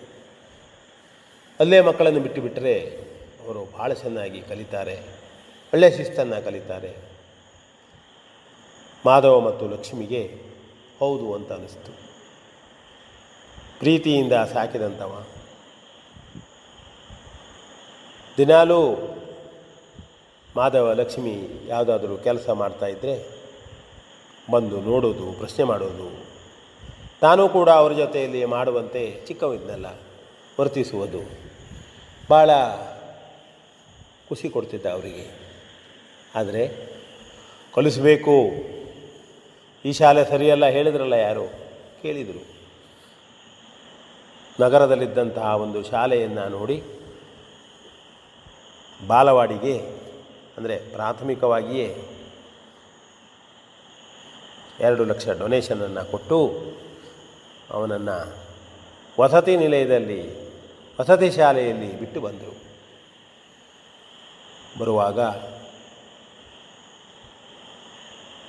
[1.59, 2.75] ಅಲ್ಲೇ ಮಕ್ಕಳನ್ನು ಬಿಟ್ಟು ಬಿಟ್ಟರೆ
[3.45, 4.95] ಅವರು ಭಾಳ ಚೆನ್ನಾಗಿ ಕಲಿತಾರೆ
[5.73, 6.95] ಒಳ್ಳೆಯ ಶಿಸ್ತನ್ನು ಕಲಿತಾರೆ.
[9.05, 10.21] ಮಾಧವ ಮತ್ತು ಲಕ್ಷ್ಮಿಗೆ
[10.99, 12.04] ಹೌದು ಅಂತ ಅನಿಸ್ತು.
[13.79, 15.23] ಪ್ರೀತಿಯಿಂದ ಸಾಕಿದಂಥವ.
[18.37, 18.95] ದಿನಾಲೂ
[20.55, 23.29] ಮಾಧವ ಲಕ್ಷ್ಮಿ ಯಾವುದಾದ್ರೂ ಕೆಲಸ ಮಾಡ್ತಾ ಇದ್ದರೆ
[24.51, 26.25] ಬಂದು ನೋಡೋದು, ಪ್ರಶ್ನೆ ಮಾಡೋದು.
[27.21, 29.85] ತಾನೂ ಕೂಡ ಅವರ ಜೊತೆಯಲ್ಲಿ ಮಾಡುವಂತೆ ಚಿಕ್ಕವಿದ್ನಲ್ಲ
[30.59, 31.19] ವರ್ತಿಸುವುದು.
[32.29, 32.49] ಭಾಳ
[34.29, 35.45] ಖುಷಿ ಕೊಡ್ತಿದ್ದ ಅವರಿಗೆ.
[36.35, 36.95] ಆದರೆ
[37.73, 38.51] ಕಲಿಸಬೇಕು.
[39.85, 41.47] ಈ ಶಾಲೆ ಸರಿಯಲ್ಲ ಹೇಳಿದ್ರಲ್ಲ ಯಾರು?
[42.01, 42.54] ಕೇಳಿದರು.
[44.59, 46.77] ನಗರದಲ್ಲಿದ್ದಂತಹ ಒಂದು ಶಾಲೆಯನ್ನು ನೋಡಿ
[49.07, 49.75] ಬಾಲವಾಡಿಗೆ,
[50.57, 51.87] ಅಂದರೆ ಪ್ರಾಥಮಿಕವಾಗಿಯೇ
[54.79, 56.37] ಎರಡು ಲಕ್ಷ ಡೊನೇಷನನ್ನು ಕೊಟ್ಟು
[57.71, 58.17] ಅವನನ್ನು
[59.19, 60.21] ವಸತಿ ನಿಲಯದಲ್ಲಿ,
[60.99, 62.55] ವಸತಿ ಶಾಲೆಯಲ್ಲಿ ಬಿಟ್ಟು ಬಂದರು.
[64.79, 65.19] ಬರುವಾಗ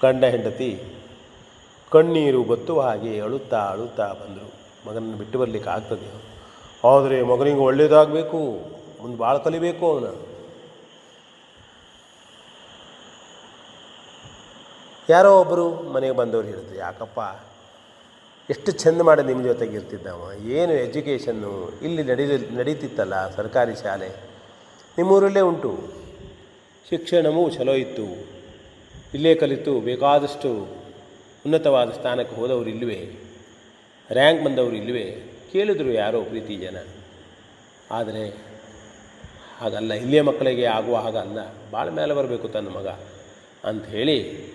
[0.03, 0.71] ಗಂಡ ಹೆಂಡತಿ
[1.93, 4.56] ಕಣ್ಣೀರು ಬತ್ತುವ ಹಾಗೆ ಅಳುತ್ತಾ ಅಳುತ್ತಾ ಬಂದರು.
[4.87, 6.09] ಮಗನನ್ನು ಬಿಟ್ಟು ಬರಲಿಕ್ಕೆ ಆಗ್ತದೆ.
[6.89, 8.39] ಆದರೆ ಮಗನಿಗೆ ಒಳ್ಳೆಯದಾಗಬೇಕು
[9.03, 10.27] ಮುಂದೆ ಭಾಳ ಕಲಿಬೇಕು ಅವನು.
[15.09, 17.21] ಯಾರೋ ಒಬ್ಬರು ಮನೆಗೆ ಬಂದವರು ಹೇಳಿದ್ರು, ಯಾಕಪ್ಪ,
[18.51, 21.53] ಎಷ್ಟು ಚೆಂದ ಮಾಡಿ ನಿಮ್ಮ ಜೊತೆಗೆ ಇರ್ತಿದ್ದವ ಏನು ಎಜುಕೇಷನ್ನು
[21.83, 24.09] ಇಲ್ಲಿ ನಡೀಲಿ, ನಡೀತಿತ್ತಲ್ಲ ಸರ್ಕಾರಿ ಶಾಲೆ.
[24.99, 25.73] ನಿಮ್ಮೂರಲ್ಲೇ ಉಂಟು.
[26.89, 28.07] ಶಿಕ್ಷಣವೂ ಚಲೋ ಇತ್ತು.
[29.15, 30.51] ಇಲ್ಲೇ ಕಲಿತು ಬೇಕಾದಷ್ಟು
[31.47, 32.99] ಉನ್ನತವಾದ ಸ್ಥಾನಕ್ಕೆ ಹೋದವರು ಇಲ್ಲವೇ
[34.13, 35.23] ರ್ಯಾಂಕ್ ಬಂದವರು ಇಲ್ಲವೇ
[35.53, 36.77] ಕೇಳಿದ್ರು ಯಾರೋ ಪ್ರೀತಿ ಜನ.
[37.91, 38.29] ಆದರೆ
[39.59, 42.89] ಹಾಗಲ್ಲ ಇಲ್ಲಿಯ ಮಕ್ಕಳಿಗೆ ಆಗುವ ಹಾಗಲ್ಲ ಭಾಳ ಮೇಲೆ ಬರಬೇಕು ತನ್ನ ಮಗ
[43.65, 44.47] ಅಂಥೇಳಿ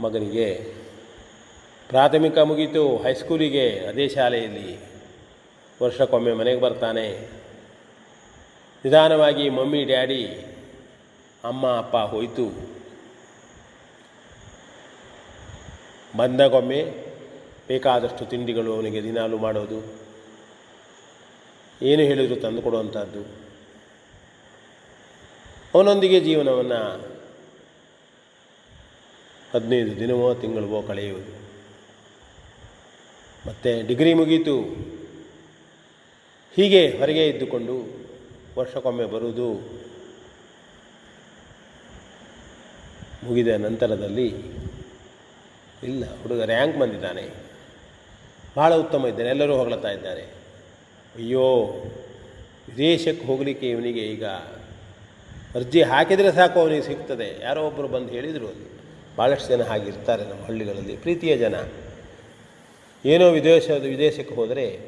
[0.00, 0.74] ಮಗನಿಗೆ
[1.88, 2.96] ಪ್ರಾಥಮಿಕ ಮುಗೀತು.
[2.96, 4.78] ಹೈಸ್ಕೂಲಿಗೆ ಅದೇ ಶಾಲೆಯಲ್ಲಿ
[5.82, 7.28] ವರ್ಷಕ್ಕೊಮ್ಮೆ ಮನೆಗೆ ಬರ್ತಾನೆ.
[8.84, 10.26] ನಿಧಾನವಾಗಿ ಮಮ್ಮಿ, ಡ್ಯಾಡಿ,
[11.44, 12.46] ಅಮ್ಮ, ಅಪ್ಪ ಹೋಯಿತು.
[16.16, 17.11] ಬಂದಾಗೊಮ್ಮೆ
[17.68, 19.78] ಬೇಕಾದಷ್ಟು ತಿಂಡಿಗಳು ಅವನಿಗೆ ದಿನಾಲು ಮಾಡೋದು.
[21.82, 23.22] ಏನು ಹೇಳಿದ್ರು ತಂದು ಕೊಡುವಂಥದ್ದು
[25.74, 26.80] ಅವನೊಂದಿಗೆ ಜೀವನವನ್ನು
[29.54, 31.32] ಹದಿನೈದು ದಿನವೋ ತಿಂಗಳವೋ ಕಳೆಯುವುದು.
[33.46, 34.60] ಮತ್ತು ಡಿಗ್ರಿ ಮುಗೀತು.
[36.56, 38.06] ಹೀಗೆ ಹೊರಗೆ ಇದ್ದುಕೊಂಡು
[38.58, 39.48] ವರ್ಷಕ್ಕೊಮ್ಮೆ ಬರುವುದು.
[43.24, 44.28] ಮುಗಿದ ನಂತರದಲ್ಲಿ
[45.82, 47.41] ಇಲ್ಲ, ಹುಡುಗ ರ್ಯಾಂಕ್ ಬಂದಿದ್ದಾನೆ.
[48.56, 49.28] ಭಾಳ ಉತ್ತಮ ಇದ್ದಾನೆ.
[49.28, 50.22] ಎಲ್ಲರೂ ಹೊಗಳ್ತಾ ಇದ್ದಾರೆ.
[51.16, 51.46] ಅಯ್ಯೋ,
[52.68, 54.24] ವಿದೇಶಕ್ಕೆ ಹೋಗಲಿಕ್ಕೆ ಇವನಿಗೆ ಈಗ
[55.54, 57.42] ಅರ್ಜಿ ಹಾಕಿದರೆ ಸಾಕು, ಅವನಿಗೆ ಸಿಗ್ತದೆ.
[57.42, 58.50] ಯಾರೋ ಒಬ್ಬರು ಬಂದು ಹೇಳಿದರು
[59.18, 61.54] ಭಾಳಷ್ಟು ಜನ ಹಾಗಿರ್ತಾರೆ ನಮ್ಮ ಹಳ್ಳಿಗಳಲ್ಲಿ, ಪ್ರೀತಿಯ ಜನ.
[63.04, 64.78] ಏನೋ ವಿದೇಶ ವಿದೇಶಕ್ಕೆ ಹೋದರೆ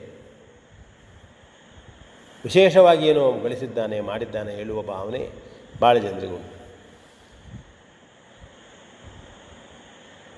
[2.44, 5.28] ವಿಶೇಷವಾಗಿ ಏನೋ ಗಳಿಸಿದ್ದಾನೆ, ಮಾಡಿದ್ದಾನೆ ಹೇಳುವ ಭಾವನೆ
[5.80, 6.40] ಭಾಳ ಜನರಿಗೂ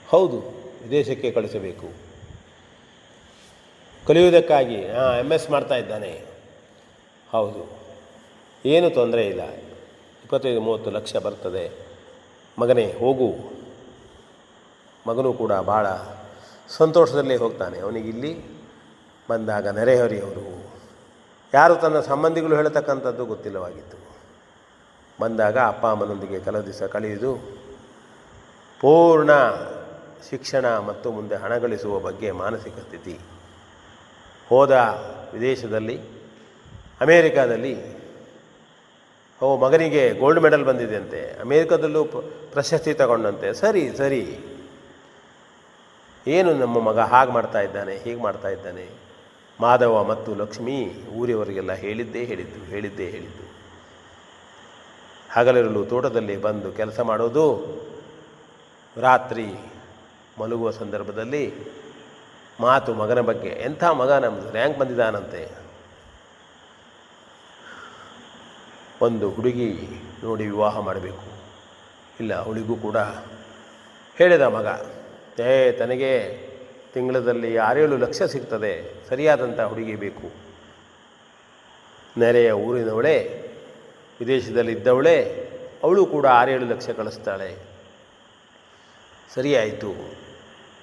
[0.08, 0.38] ಹೌದು,
[0.82, 2.05] ವಿದೇಶಕ್ಕೆ ಕಳಿಸಬೇಕು.
[4.06, 6.24] ಕಲಿಯುವುದಕ್ಕಾಗಿ ಹಾಂ ಎಂ ಎಸ್ ಮಾಡ್ತಾ ಇದ್ದಾನೆ.
[7.30, 7.70] ಹೌದು.
[8.64, 9.40] ಏನು ತೊಂದರೆ ಇಲ್ಲ.
[10.24, 11.86] ಇಪ್ಪತ್ತೈದು, ಮೂವತ್ತು ಲಕ್ಷ ಬರ್ತದೆ.
[12.58, 13.34] ಮಗನೇ, ಹೋಗು.
[15.06, 15.86] ಮಗನೂ ಕೂಡ ಭಾಳ
[16.68, 17.78] ಸಂತೋಷದಲ್ಲೇ ಹೋಗ್ತಾನೆ.
[17.78, 18.44] ಅವನಿಗಿಲ್ಲಿ
[19.30, 20.66] ಬಂದಾಗ ನೆರೆಹೊರೆಯವರು,
[21.54, 23.96] ಯಾರು ತನ್ನ ಸಂಬಂಧಿಗಳು ಹೇಳತಕ್ಕಂಥದ್ದು ಗೊತ್ತಿಲ್ಲವಾಗಿತ್ತು.
[25.20, 27.34] ಬಂದಾಗ ಅಪ್ಪ ಅಮ್ಮನೊಂದಿಗೆ ಕೆಲವು ದಿವಸ ಕಳೆಯುವುದು
[28.80, 29.30] ಪೂರ್ಣ
[30.30, 33.18] ಶಿಕ್ಷಣ ಮತ್ತು ಮುಂದೆ ಹಣ ಗಳಿಸುವ ಬಗ್ಗೆ ಮಾನಸಿಕ ಸ್ಥಿತಿ
[34.48, 34.73] ಹೋದ
[35.32, 35.97] ವಿದೇಶದಲ್ಲಿ,
[37.01, 37.74] ಅಮೇರಿಕಾದಲ್ಲಿ
[39.43, 42.05] ಓ ಮಗನಿಗೆ ಗೋಲ್ಡ್ ಮೆಡಲ್ ಬಂದಿದೆಯಂತೆ ಅಮೇರಿಕಾದಲ್ಲೂ
[42.52, 43.52] ಪ್ರಶಸ್ತಿ ತಗೊಂಡಂತೆ.
[43.52, 44.23] ಸರಿ ಸರಿ.
[46.27, 48.86] ಏನು ನಮ್ಮ ಮಗ ಹಾಗೆ ಮಾಡ್ತಾ ಇದ್ದಾನೆ, ಹೀಗೆ ಮಾಡ್ತಾ ಇದ್ದಾನೆ?
[49.60, 50.78] ಮಾಧವ ಮತ್ತು ಲಕ್ಷ್ಮಿ
[51.16, 53.44] ಊರಿಯವರಿಗೆಲ್ಲ ಹೇಳಿದ್ದೇ ಹೇಳಿದ್ದು ಹೇಳಿದ್ದೇ ಹೇಳಿದ್ದು.
[55.32, 57.47] ಹಗಲಿರಲು ತೋಟದಲ್ಲಿ ಬಂದು ಕೆಲಸ ಮಾಡೋದು,
[58.97, 59.47] ರಾತ್ರಿ
[60.40, 61.44] ಮಲಗುವ ಸಂದರ್ಭದಲ್ಲಿ
[62.60, 63.48] ಮಾತು ಮಗನ ಬಗ್ಗೆ.
[63.48, 65.66] ಎಂಥ ಮಗ ನಮ್ಮದು ರ್ಯಾಂಕ್ ಬಂದಿದ್ದಾನಂತೆ.
[69.02, 69.88] ಒಂದು ಹುಡುಗಿ
[70.24, 71.36] ನೋಡಿ ವಿವಾಹ ಮಾಡಬೇಕು.
[72.20, 72.96] ಇಲ್ಲ, ಅವಳಿಗೂ ಕೂಡ
[74.16, 74.66] ಹೇಳಿದ ಮಗ.
[75.40, 76.38] ಏ, ತನಗೆ
[76.94, 79.06] ತಿಂಗಳದಲ್ಲಿ ಆರೇಳು ಲಕ್ಷ ಸಿಗ್ತದೆ.
[79.08, 80.30] ಸರಿಯಾದಂಥ ಹುಡುಗಿ ಬೇಕು.
[82.18, 83.42] ನೆರೆಯ ಊರಿನವಳೇ,
[84.20, 85.42] ವಿದೇಶದಲ್ಲಿದ್ದವಳೇ,
[85.82, 87.56] ಅವಳು ಕೂಡ ಆರೇಳು ಲಕ್ಷ ಕಳಿಸ್ತಾಳೆ.
[89.34, 89.90] ಸರಿಯಾಯಿತು.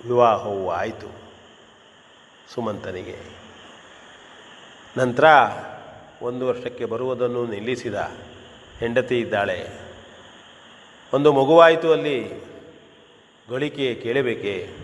[0.05, 1.22] ವಿವಾಹವು ಆಯಿತು.
[2.47, 3.19] ಸುಮಂತನಿಗೆ.
[4.97, 5.23] ನಂತರ
[6.21, 8.11] ಒಂದು ವರ್ಷಕ್ಕೆ ಬರುವುದನ್ನು ನಿಲ್ಲಿಸಿದ
[8.79, 9.69] ಹೆಂಡತಿ ಇದ್ದಾಳೆ.
[11.13, 12.43] ಒಂದು ಮಗುವಾಯಿತು ಅಲ್ಲಿ
[13.49, 14.75] ಗಳಿಕೆ ಕೇಳಬೇಕೆ?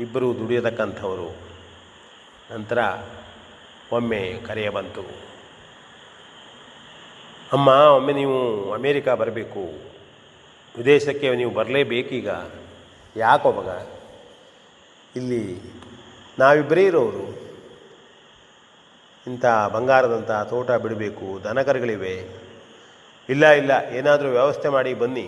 [0.00, 1.36] ಇಬ್ಬರು ದುಡಿಯತಕ್ಕಂಥವರು.
[2.52, 2.78] ನಂತರ
[3.92, 5.00] ಒಮ್ಮೆ ಕರೆಯ ಬಂತು.
[7.52, 9.60] ಅಮ್ಮ, ಒಮ್ಮೆ ನೀವು ಅಮೇರಿಕಾ ಬರಬೇಕು.
[10.76, 12.28] ವಿದೇಶಕ್ಕೆ ನೀವು ಬರಲೇಬೇಕೀಗ.
[13.16, 13.68] ಯಾಕೋ ಮಗ?
[15.16, 15.60] ಇಲ್ಲಿ
[16.42, 17.26] ನಾವಿಬ್ಬರೇ ಇರೋರು
[19.26, 22.14] ಇಂಥ ಬಂಗಾರದಂಥ ತೋಟ ಬಿಡಬೇಕು, ದನಕರುಗಳಿವೆ.
[23.28, 25.26] ಇಲ್ಲ ಇಲ್ಲ, ಏನಾದರೂ ವ್ಯವಸ್ಥೆ ಮಾಡಿ ಬನ್ನಿ.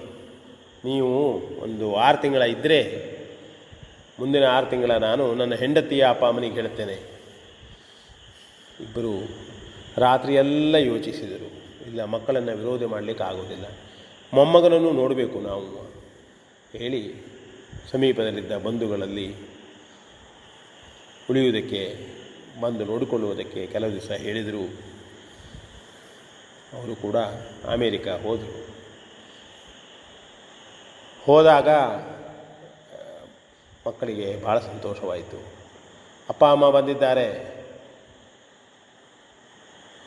[0.84, 1.10] ನೀವು
[1.62, 2.78] ಒಂದು ಆರು ತಿಂಗಳ ಇದ್ದರೆ
[4.18, 6.96] ಮುಂದಿನ ಆರು ತಿಂಗಳ ನಾನು ನನ್ನ ಹೆಂಡತಿಯ ಅಪ್ಪ ಅಮ್ಮನಿಗೆ ಹೇಳ್ತೇನೆ
[8.84, 9.12] ಇಬ್ಬರು
[9.98, 11.48] ರಾತ್ರಿಯೆಲ್ಲ ಯೋಚಿಸಿದರು.
[11.88, 13.66] ಇಲ್ಲ, ಮಕ್ಕಳನ್ನು ವಿರೋಧ ಮಾಡಲಿಕ್ಕೆ ಆಗೋದಿಲ್ಲ
[14.32, 15.68] ಮೊಮ್ಮಗನನ್ನು ನೋಡಬೇಕು ನಾವು.
[16.78, 17.00] ಹೇಳಿ
[17.92, 19.26] ಸಮೀಪದಲ್ಲಿದ್ದ ಬಂಧುಗಳಲ್ಲಿ
[21.30, 22.12] ಉಳಿಯುವುದಕ್ಕೆ,
[22.60, 24.92] ಬಂದು ನೋಡಿಕೊಳ್ಳುವುದಕ್ಕೆ ಕೆಲವು ದಿವಸ ಹೇಳಿದರು
[26.78, 27.16] ಅವರು ಕೂಡ
[27.70, 28.66] ಅಮೇರಿಕ ಹೋದರು.
[31.24, 31.68] ಹೋದಾಗ
[33.86, 35.52] ಮಕ್ಕಳಿಗೆ ಭಾಳ ಸಂತೋಷವಾಯಿತು.
[36.28, 37.26] ಅಪ್ಪ, ಅಮ್ಮ ಬಂದಿದ್ದಾರೆ.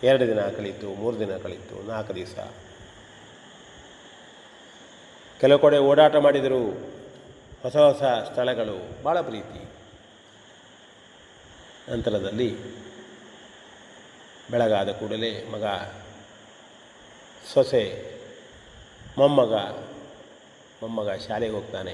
[0.04, 2.36] ಎರಡು ದಿನ ಕಳೀತು, ಮೂರು ದಿನ ಕಳೀತು, ನಾಲ್ಕು ದಿವಸ.
[5.40, 6.72] ಕೆಲವು ಕಡೆ ಓಡಾಟ ಮಾಡಿದರು
[7.64, 9.65] ಹೊಸ ಹೊಸ ಸ್ಥಳಗಳು ಭಾಳ ಪ್ರೀತಿ.
[11.90, 12.58] ನಂತರದಲ್ಲಿ
[14.52, 15.64] ಬೆಳಗಾದ ಕೂಡಲೇ ಮಗ
[17.54, 17.84] ಸೊಸೆ
[19.18, 19.54] ಮೊಮ್ಮಗ
[20.82, 21.94] ಮೊಮ್ಮಗ ಶಾಲೆಗೆ ಹೋಗ್ತಾನೆ.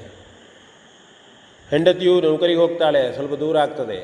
[1.69, 3.99] ಹೆಂಡತಿಯು ನೌಕರಿಗೆ ಹೋಗ್ತಾಳೆ, ಸ್ವಲ್ಪ ದೂರ ಆಗ್ತದೆ.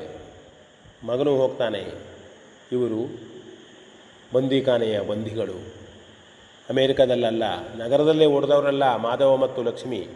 [1.04, 1.82] ಮಗನೂ ಹೋಗ್ತಾನೆ.
[2.72, 3.02] ಇವರು
[4.34, 5.58] ಬಂದಿಖಾನೆಯ ಬಂದಿಗಳು
[6.70, 7.44] ಅಮೇರಿಕದಲ್ಲಲ್ಲ,
[7.76, 10.08] ನಗರದಲ್ಲೇ ಓಡಿದವರಲ್ಲ ಮಾಧವ ಮತ್ತು ಲಕ್ಷ್ಮಿ.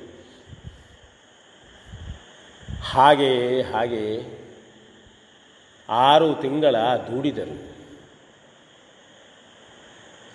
[2.84, 4.06] ಹಾಗೆ ಹಾಗೆ
[5.92, 7.72] ಆರು ತಿಂಗಳ ದೂಡಿದರು.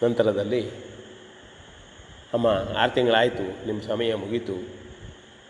[0.04, 0.70] ನಂತರದಲ್ಲಿ,
[2.32, 2.46] ಅಮ್ಮ,
[2.78, 4.56] ಆರು ತಿಂಗಳಾಯಿತು ನಿಮ್ಮ ಸಮಯ ಮುಗೀತು.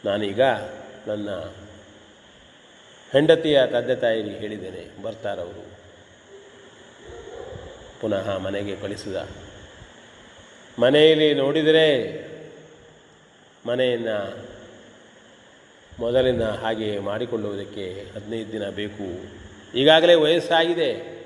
[0.04, 0.40] ನಾನೀಗ
[1.06, 1.30] ನನ್ನ
[3.12, 5.76] ಹೆಂಡತಿಯ ತಂದೆ ತಾಯಿಗೆ ಹೇಳಿದ್ದೇನೆ, ಬರ್ತಾರವರು.
[8.00, 9.16] ಪುನಃ ಮನೆಗೆ ಕಳಿಸಿದ.
[10.78, 11.86] ಮನೆಯಲ್ಲಿ ನೋಡಿದರೆ
[13.66, 14.46] ಮನೆಯನ್ನು
[15.98, 19.45] ಮೊದಲಿನ ಹಾಗೆ ಮಾಡಿಕೊಳ್ಳುವುದಕ್ಕೆ ಹದಿನೈದು ದಿನ ಬೇಕು.
[19.76, 21.16] ಈಗಾಗಲೇ ವಯಸ್ಸಾಗಿದೆ.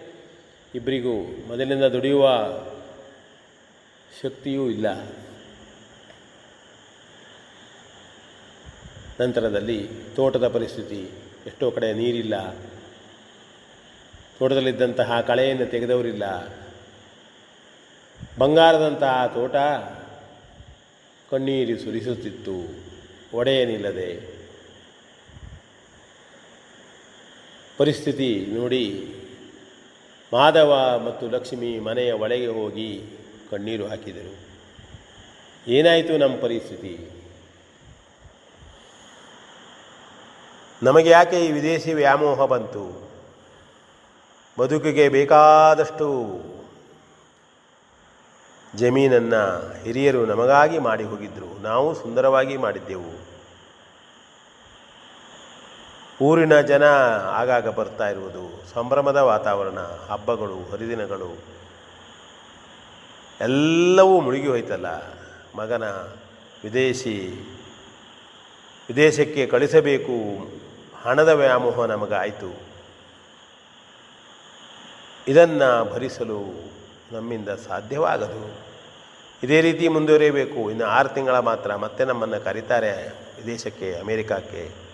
[0.74, 1.12] ಇಬ್ಬರಿಗೂ
[1.48, 2.28] ಮೊದಲಿಂದ ದುಡಿಯುವ
[4.22, 4.86] ಶಕ್ತಿಯೂ ಇಲ್ಲ.
[9.20, 11.10] ನಂತರದಲ್ಲಿ ತೋಟದ ಪರಿಸ್ಥಿತಿ
[11.47, 12.55] ಎಷ್ಟೋ ಕಡೆ ನೀರಿಲ್ಲ.
[14.39, 16.48] ತೋಟದಲ್ಲಿದ್ದಂತಹ ಕಳೆಯನ್ನು ತೆಗೆದವರಿಲ್ಲ.
[18.39, 19.56] ಬಂಗಾರದಂತಹ ತೋಟ
[21.31, 22.85] ಕಣ್ಣೀರು ಸುರಿಸುತ್ತಿತ್ತು.
[23.36, 24.40] ಒಡೆಯನಿಲ್ಲದೆ
[27.81, 29.15] ಪರಿಸ್ಥಿತಿ ನೋಡಿ
[30.32, 33.02] ಮಾಧವ ಮತ್ತು ಲಕ್ಷ್ಮಿ ಮನೆಯ ಒಳಗೆ ಹೋಗಿ
[33.51, 34.35] ಕಣ್ಣೀರು ಹಾಕಿದರು.
[35.70, 37.11] ಏನಾಯಿತು ನಮ್ಮ ಪರಿಸ್ಥಿತಿ?
[40.82, 43.11] ನಮಗೆ ಯಾಕೆ ಈ ವಿದೇಶಿ ವ್ಯಾಮೋಹ ಬಂತು?
[44.59, 46.09] ಬದುಕಿಗೆ ಬೇಕಾದಷ್ಟು
[48.77, 53.30] ಜಮೀನನ್ನು ಹಿರಿಯರು ನಮಗಾಗಿ ಮಾಡಿ ಹೋಗಿದ್ದರು ನಾವು ಸುಂದರವಾಗಿ ಮಾಡಿದ್ದೆವು.
[56.22, 56.84] ಊರಿನ ಜನ
[57.26, 58.64] ಆಗಾಗ ಬರ್ತಾ ಇರುವುದು.
[58.74, 61.38] ಸಂಭ್ರಮದ ವಾತಾವರಣ, ಹಬ್ಬಗಳು, ಹರಿದಿನಗಳು,
[63.40, 64.86] ಎಲ್ಲವೂ ಮುಳುಗಿ ಹೋಯ್ತಲ್ಲ.
[65.56, 65.88] ಮಗನ
[66.64, 67.34] ವಿದೇಶಿ,
[68.88, 70.48] ವಿದೇಶಕ್ಕೆ ಕಳಿಸಬೇಕು.
[71.02, 72.60] ಹಣದ ವ್ಯಾಮೋಹ ನಮಗಾಯಿತು.
[75.28, 76.70] ಇದನ್ನು ಭರಿಸಲು
[77.12, 78.59] ನಮ್ಮಿಂದ ಸಾಧ್ಯವಾಗದು.
[79.42, 80.70] ಇದೇ ರೀತಿ ಮುಂದುವರಿಯಬೇಕು.
[80.70, 84.90] ಇನ್ನು ಆರು ತಿಂಗಳ ಮಾತ್ರ ಮತ್ತೆ ನಮ್ಮನ್ನು ಕರೀತಾರೆ ವಿದೇಶಕ್ಕೆ, ಅಮೇರಿಕಕ್ಕೆ.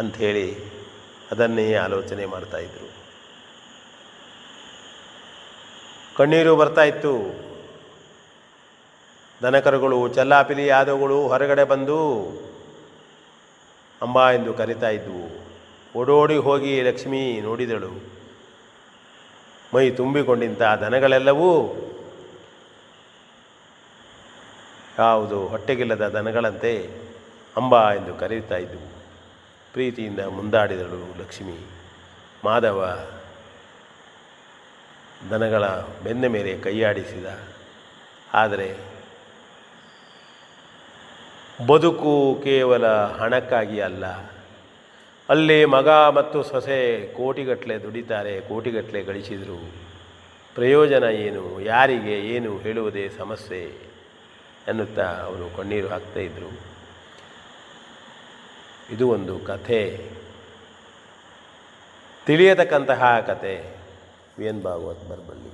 [0.00, 0.46] ಅಂಥೇಳಿ
[1.30, 2.88] ಅದನ್ನೇ ಆಲೋಚನೆ ಮಾಡ್ತಾಯಿದ್ರು
[6.16, 7.12] ಕಣ್ಣೀರು ಬರ್ತಾ ಇತ್ತು.
[9.42, 11.98] ದನಕರುಗಳು, ಚಲ್ಲಾಪಿಲಿ ಆದವುಗಳು ಹೊರಗಡೆ ಬಂದು
[14.02, 15.22] ಅಂಬ ಎಂದು ಕರಿತಾ ಇದ್ವು.
[15.98, 18.20] ಓಡೋಡಿ ಹೋಗಿ ಲಕ್ಷ್ಮಿ ನೋಡಿದಳು.
[19.74, 21.50] ಮೈ ತುಂಬಿಕೊಂಡಿಂತ ದನಗಳೆಲ್ಲವೂ
[24.98, 26.72] ಯಾವುದು ಹೊಟ್ಟೆಗಿಲ್ಲದ ದನಗಳಂತೆ
[27.56, 28.99] ಅಂಬ ಎಂದು ಕರೆಯುತ್ತಾ ಇದ್ದವು
[29.72, 31.66] ಪ್ರೀತಿಯಿಂದ ಮುಂದಾಡಿದಳು ಲಕ್ಷ್ಮಿ.
[32.44, 33.08] ಮಾಧವ
[35.30, 35.66] ದನಗಳ
[36.04, 37.26] ಬೆನ್ನ ಮೇಲೆ ಕೈಯಾಡಿಸಿದ.
[38.32, 38.76] ಆದರೆ
[41.66, 44.06] ಬದುಕು ಕೇವಲ ಹಣಕ್ಕಾಗಿ ಅಲ್ಲ.
[45.28, 49.72] ಅಲ್ಲಿ ಮಗ ಮತ್ತು ಸೊಸೆ ಕೋಟಿಗಟ್ಟಲೆ ದುಡಿತಾರೆ ಕೋಟಿಗಟ್ಟಲೆ ಗಳಿಸಿದರು.
[50.54, 53.90] ಪ್ರಯೋಜನ ಏನು, ಯಾರಿಗೆ ಏನು ಹೇಳುವುದೇ ಸಮಸ್ಯೆ
[54.68, 56.69] ಎನ್ನುತ್ತಾ ಅವರು ಕಣ್ಣೀರು ಹಾಕ್ತಾ ಇದ್ದರು
[58.92, 60.10] ಇದು ಒಂದು ಕಥೆ.
[62.26, 63.76] ತಿಳಿಯತಕ್ಕಂತಹ ಕತೆ
[64.38, 65.50] ವಿ ಎನ್ ಭಾಗವತ್ ಬರಬಳ್ಳಿ.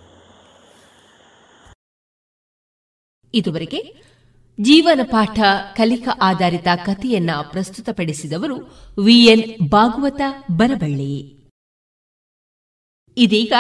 [3.35, 4.03] ಇದುವರೆಗೆ
[4.61, 5.39] ಜೀವನ ಪಾಠ
[5.77, 8.57] ಕಲಿಕಾ ಆಧಾರಿತ ಕಥೆಯನ್ನ ಪ್ರಸ್ತುತಪಡಿಸಿದವರು
[9.05, 10.21] ವಿಎನ್ ಭಾಗವತ
[10.57, 11.37] ಬರಬಳ್ಳಿ.
[13.17, 13.53] ಇದೀಗ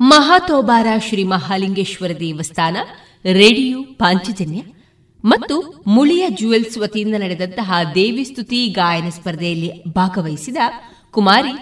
[0.00, 2.76] ಮಹಾತೋಬಾರ ಶ್ರೀ ಮಹಾಲಿಂಗೇಶ್ವರ ದೇವಸ್ಥಾನ
[3.24, 4.62] ರೇಡಿಯೋ ಪಾಂಚಜನ್ಯ.
[5.24, 10.56] ಮತ್ತು ಮುಳಿಯ ಜುವೆಲ್ಸ್ ವತಿಯಿಂದ ನಡೆದಂತಹ ದೇವಿ ಸ್ತುತಿ ಗಾಯನ ಸ್ಪರ್ಧೆಯಲ್ಲಿ ಭಾಗವಹಿಸಿದ
[11.10, 11.52] ಕುಮಾರಿ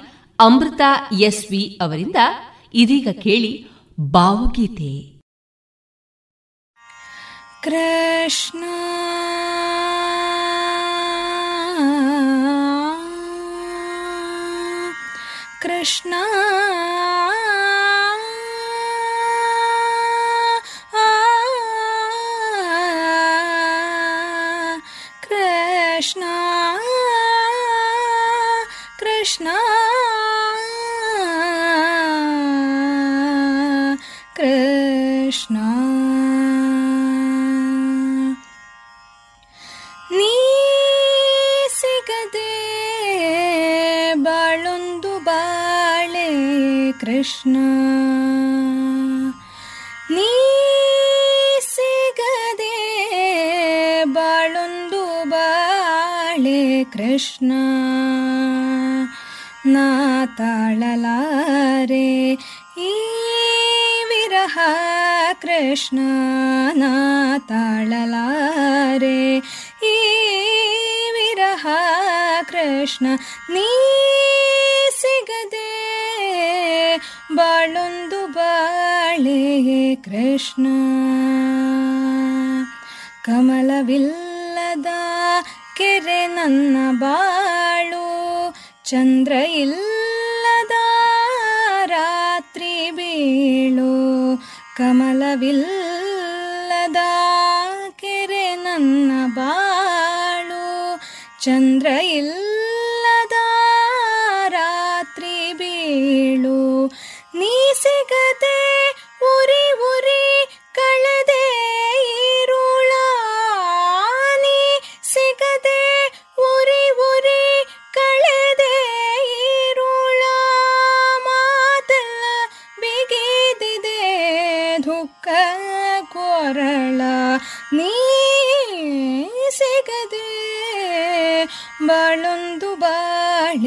[0.41, 0.81] ಅಮೃತ
[1.21, 2.17] ಎಸ್ವಿ ಅವರಿಂದ
[2.75, 3.67] ಇದೀಗ ಕೇಳಿ
[4.01, 5.21] ಭಾವಗೀತೆ.
[7.63, 8.65] ಕೃಷ್ಣ
[15.63, 16.15] ಕೃಷ್ಣ
[26.01, 26.21] कृष्ण
[29.01, 29.70] कृष्णा।
[56.85, 57.53] ಕೃಷ್ಣ.
[59.67, 62.39] ನಾ ತಾಳಲಾರೆ
[62.79, 62.95] ಈ
[64.09, 64.59] ವಿರಹ
[65.41, 65.99] ಕೃಷ್ಣ.
[66.75, 69.37] ನಾ ತಾಳಲಾರೆ
[69.87, 69.99] ಈ
[71.13, 71.67] ವಿರಹ
[72.51, 73.07] ಕೃಷ್ಣ.
[73.51, 73.67] ನೀ
[75.01, 75.71] ಸಿಗದೆ
[77.35, 80.67] ಬಾಳೊಂದು ಬಾಳೆ ಕೃಷ್ಣ.
[95.31, 96.97] ಕಮಲವಿಲ್ಲದ
[97.91, 100.63] ಕೆರೆ ನನ್ನ ಬಾಳು.
[101.43, 102.40] ಚಂದ್ರ ಇಲ್ಲದ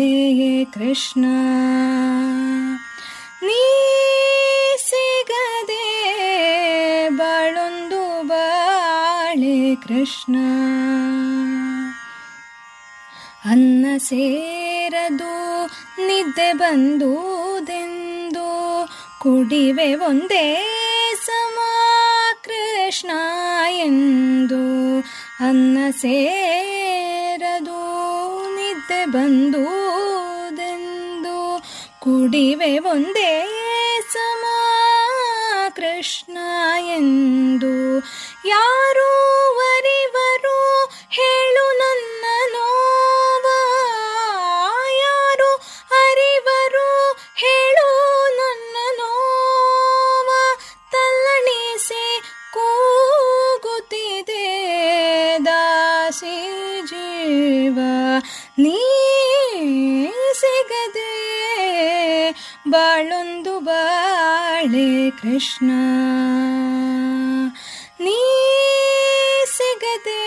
[0.03, 1.25] ಬಾಳೆ ಕೃಷ್ಣ.
[3.43, 3.61] ನೀ
[4.89, 5.89] ಸಿಗದೆ
[7.09, 10.35] ಬಾಳೊಂದು ಬಾಳೆ ಕೃಷ್ಣ.
[13.45, 15.65] ಅನ್ನ ಸೇರದು
[16.07, 18.47] ನಿದ್ದೆ ಬಂದುದೆಂದು
[19.19, 20.65] ಕುಡಿವೆ ಒಂದೇ
[21.25, 21.59] ಸಮ
[22.43, 23.11] ಕೃಷ್ಣ
[23.69, 24.99] ಎಂದು.
[25.47, 27.93] ಅನ್ನ ಸೇರದು
[28.94, 30.57] ನಿದ್ದೆ ಬಂದುದೆಂದು
[31.99, 33.32] ಕುಡಿವೆ ಒಂದೇ
[34.14, 34.44] ಸಮ
[35.76, 36.38] ಕೃಷ್ಣ
[36.95, 37.74] ಎಂದು
[38.48, 39.10] ಯಾರು
[62.74, 65.72] ಬಾಳೊಂದು ಬಾಳೆ ಕೃಷ್ಣ.
[68.00, 68.44] ನೀ
[69.58, 70.24] ಸಿಗದೆ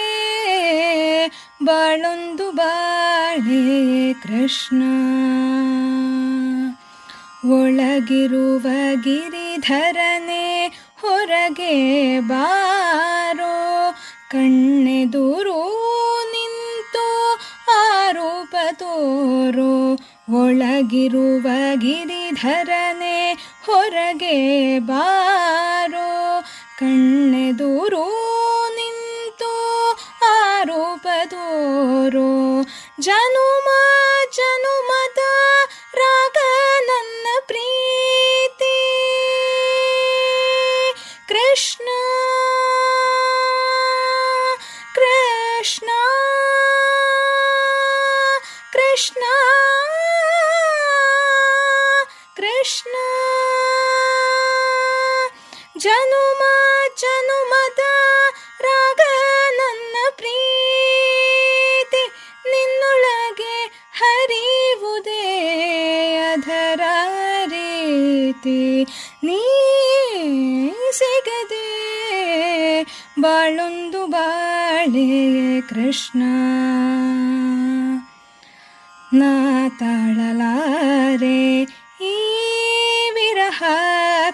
[1.64, 4.82] ಬಾಳೊಂದು ಬಾಳೆ ಕೃಷ್ಣ.
[7.52, 8.66] ಒಳಗಿರುವ
[9.02, 10.66] ಗಿರಿಧರನೆ
[11.00, 13.90] ಹೊರಗೆ ಬಾರೋ.
[14.30, 15.62] ಕಣ್ಣೆದುರು
[16.32, 17.34] ನಿಂತು
[17.98, 19.98] ಆರೋಪ ತೋರೋ.
[20.30, 23.32] ಒಳಗಿರುವ ಗಿರಿಧರನೆ
[23.66, 26.40] ಹೊರಗೆ ಬಾರೋ.
[26.78, 28.04] ಕಣ್ಣೆದುರು
[28.74, 29.90] ನಿಂತು
[30.26, 32.62] ಆರೋಪ ತೋರೋ.
[33.00, 33.68] ಜನುಮ
[34.36, 35.18] ಜನುಮದ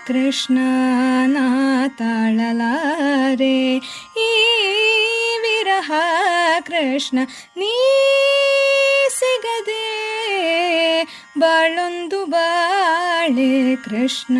[0.07, 0.59] ಕೃಷ್ಣ
[1.27, 3.77] ನಾತಾಳಲಾರೆ
[4.21, 4.33] ಈ
[5.43, 5.93] ವಿರಹ
[6.61, 7.19] ಕೃಷ್ಣ
[7.57, 7.73] ನೀ
[9.09, 9.83] ಸಿಗದೆ
[11.39, 14.39] ಬಾಳೊಂದು ಬಾಳೆ ಕೃಷ್ಣ.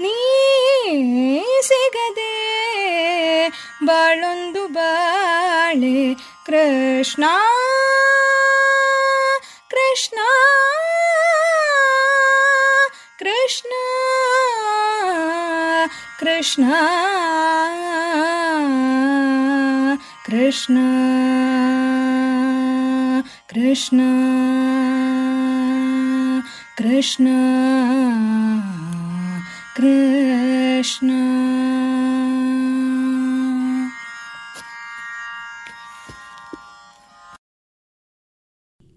[0.00, 0.12] ನೀ
[1.62, 2.36] ಸಿಗದೆ
[3.84, 6.14] ಬಾಳೊಂದು ಬಾಳೆ
[6.46, 7.24] ಕೃಷ್ಣ.
[16.56, 16.70] ಕೃಷ್ಣ
[20.26, 20.78] ಕೃಷ್ಣ
[23.48, 24.00] ಕೃಷ್ಣ
[26.76, 27.28] ಕೃಷ್ಣ
[29.76, 31.10] ಕೃಷ್ಣ.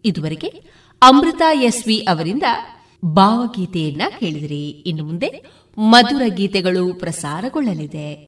[0.05, 0.47] ಇದುವರೆಗೆ
[1.01, 2.43] ಅಮೃತ ಎಸ್ವಿ ಅವರಿಂದ
[3.05, 4.69] ಭಾವಗೀತೆಯನ್ನ ಕೇಳಿದಿರಿ.
[4.69, 8.27] ಇನ್ನು ಮುಂದೆ ಮಧುರ ಗೀತೆಗಳು ಪ್ರಸಾರಗೊಳ್ಳಲಿದೆ.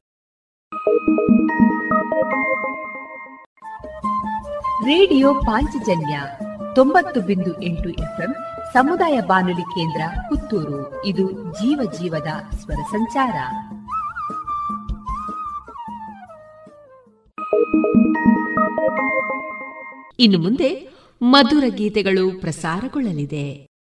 [4.84, 6.22] ರೇಡಿಯೋ ಪಾಂಚಜನ್ಯ
[6.74, 8.34] ತೊಂಬತ್ತು ಬಿಂದು ಎಂಟು ಎಫ್ಎಂ
[8.72, 11.04] ಸಮುದಾಯ ಬಾನುಲಿ ಕೇಂದ್ರ ಪುತ್ತೂರು.
[11.04, 13.34] ಇದು ಜೀವ ಜೀವದ ಸ್ವರ ಸಂಚಾರ.
[20.18, 20.88] ಇನ್ನು ಮುಂದೆ
[21.22, 23.71] ಮಧುರ ಗೀತೆಗಳು ಪ್ರಸಾರಗೊಳ್ಳಲಿದೆ.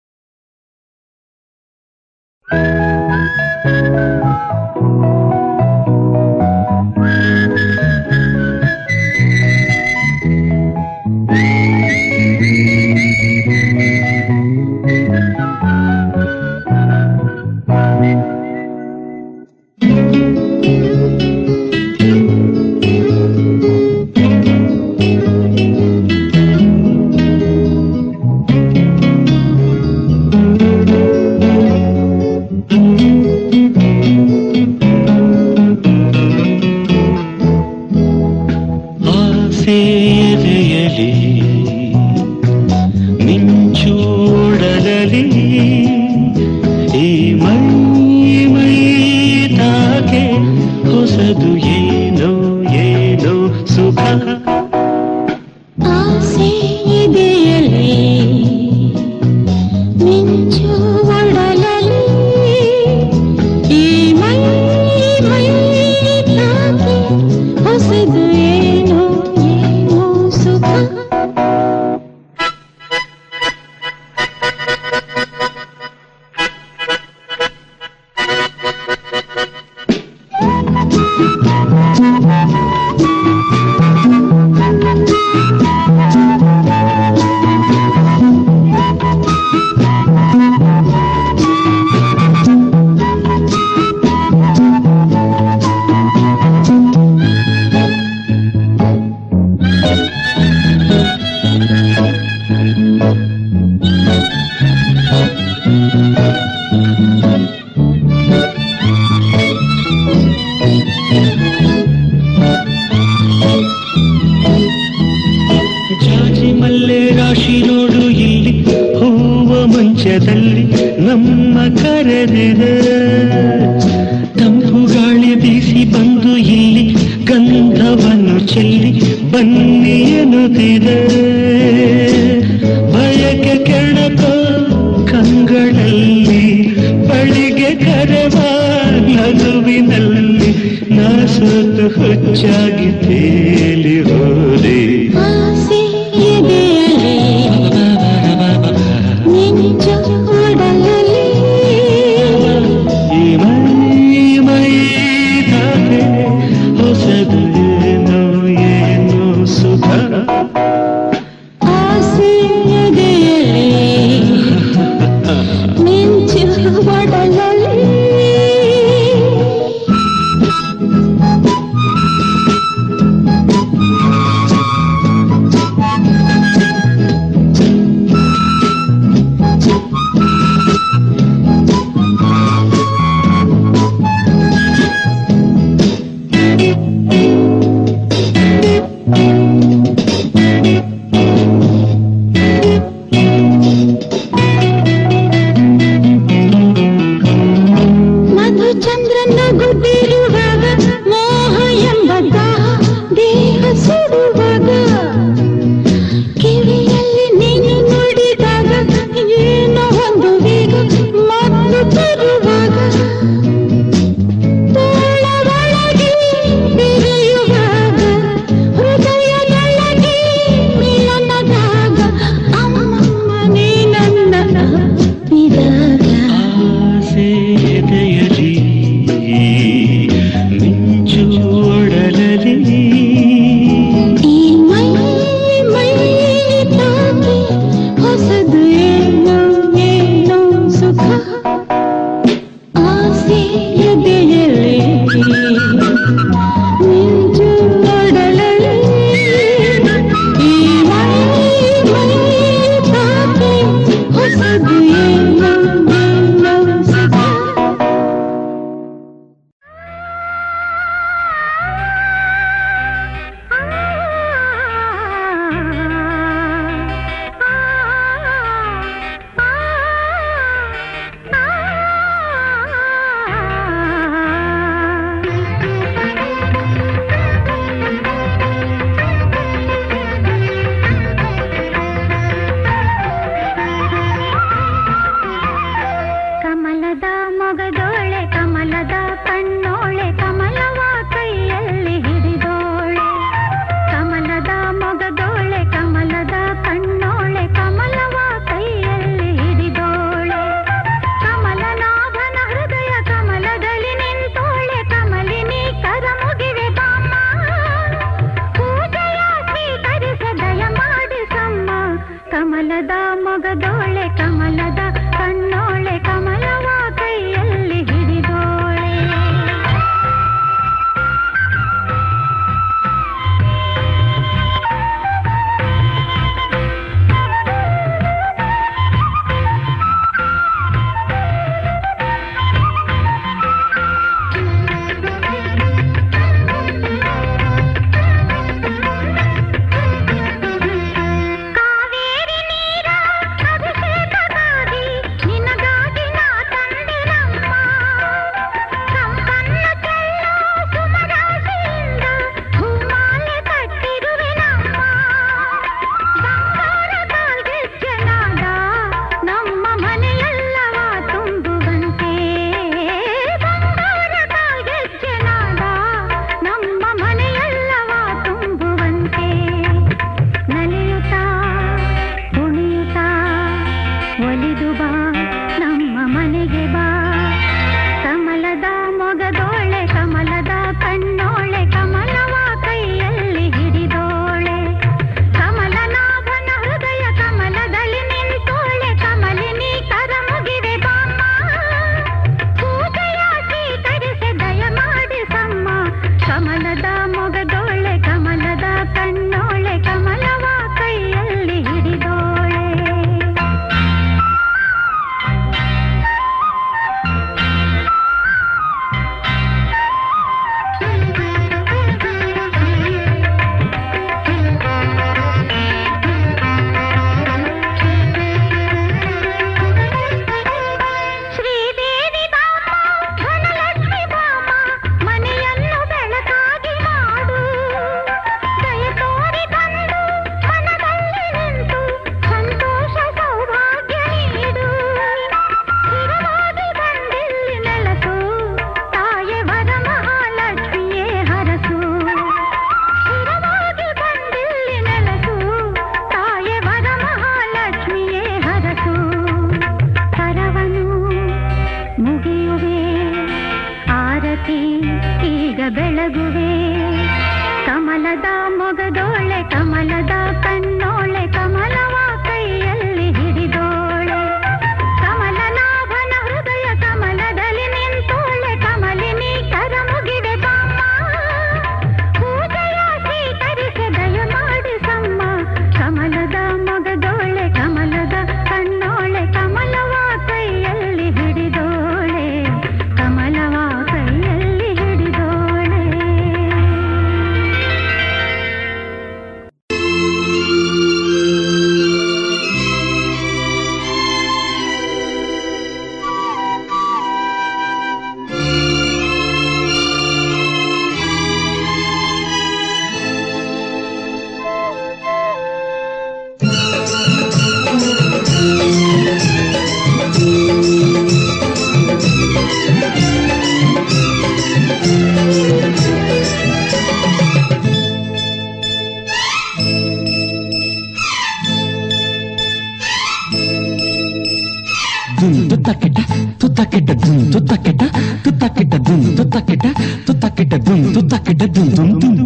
[528.51, 529.65] తుత్తకిట దున్ తుత్తకిట
[530.07, 532.19] తుత్తకిట దున్ తుత్తకిట దున్ దున్ దున్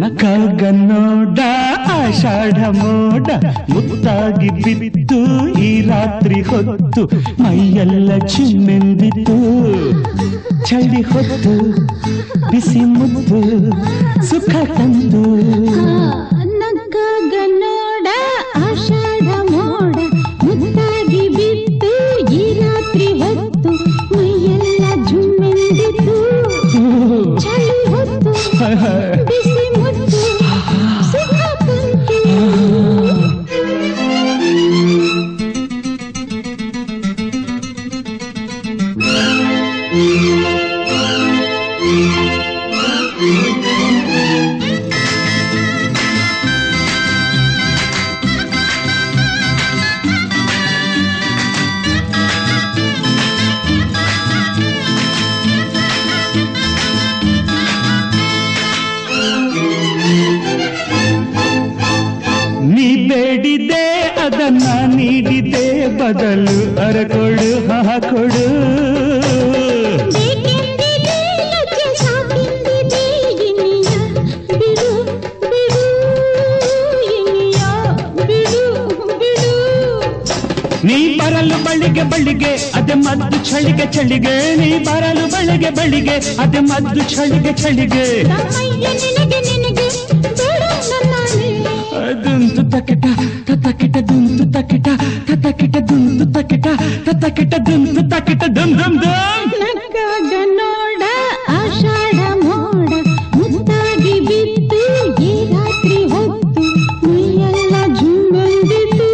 [0.00, 1.38] ನಕ್ಕಲ್ಗನ್ನೋಡ
[1.94, 3.28] ಆಷಾಢ ಮೋಡ,
[3.72, 4.50] ಮುತ್ತಾಗಿ
[4.80, 5.18] ಬಿತ್ತು
[5.66, 7.02] ಈ ರಾತ್ರಿ ಹೊತ್ತು
[7.42, 9.36] ಮೈಯೆಲ್ಲ ಚಿಮ್ಮೆಂದಿತು
[10.68, 11.54] ಚಳಿ ಹೊತ್ತು,
[12.50, 13.40] ಬಿಸಿ ಮುತ್ತು,
[14.30, 15.24] ಸುಖ ತಂದು.
[16.62, 17.73] ನಕ್ಕಗನ್ನೋ
[86.14, 88.04] ಬಳಿಗೆ ಬಳಿಗೆ ಅದೇ ಮದ್ದು ಚಳಿಗೆ ಚಳಿಗೆ
[88.94, 89.86] ನಿನಗೆ ನಿನಗೆ
[90.38, 91.48] ಬೇಡ ನನ್ನಾನೆ
[92.24, 93.04] ದುಂತು ತಕಿಟ
[93.48, 94.88] ತತಕಿಟ ದುಂತು ತಕಿಟ
[95.28, 96.66] ತತಕಿಟ ದುಂತು ತಕಿಟ
[97.06, 101.02] ತತಕಿಟ ದುಂತು ತಕಿಟ ದುಮ್ ದುಮ್ ದುಮ್ ನಕ್ಕಾಗ ನೋಡ
[101.56, 102.90] ಆಷಾಢ ಮೋಡ
[103.38, 104.80] ಮುತ್ತಾಗಿ ಬಿತ್ತು
[105.24, 106.64] ಈ ರಾತ್ರಿ ಹೊತ್ತು
[107.06, 109.08] ಮೈಯೆಲ್ಲ ಜುಂಬಂದಿತು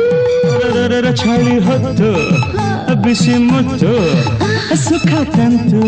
[0.57, 2.11] ರರರರ ಚಳಿ ಹೊತ್ತು
[3.05, 3.93] ಬಿಸಿ ಮುತ್ತು
[4.83, 5.81] ಸುಖ ತಂತು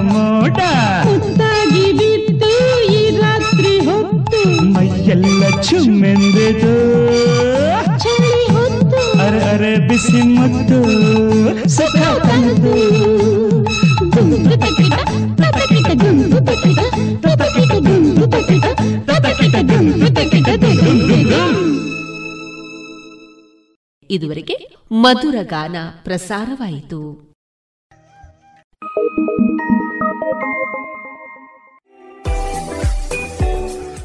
[0.00, 0.58] ಮೋಡ.
[1.04, 2.50] ಮುದ್ದಾಗಿ ಬಿತ್ತು
[2.92, 4.64] ಈ ರಾತ್ರಿ ಹೊತ್ತು.
[4.64, 6.74] ಮೈಯೆಲ್ಲ ಚುಮ್ಮೆಂದೆದು.
[7.98, 9.18] ಚಳಿ ಹೊತ್ತು.
[9.18, 10.78] ಅರೆ ಅರೆ ಬಿಸಿ ಮತ್ತು
[11.68, 12.74] ಸುಖ ತಂದು.
[14.60, 14.94] ತಕ್ಕಿಟ
[15.40, 15.86] ತಕ್ಕಿಟ
[16.38, 16.78] ತಕ್ಕಿಟ
[20.18, 21.32] ತಕ್ಕಿಟ
[24.10, 27.32] ಇದುವರೆಗೆ ಮಧುರ ಗಾನ ಪ್ರಸಾರವಾಯಿತು.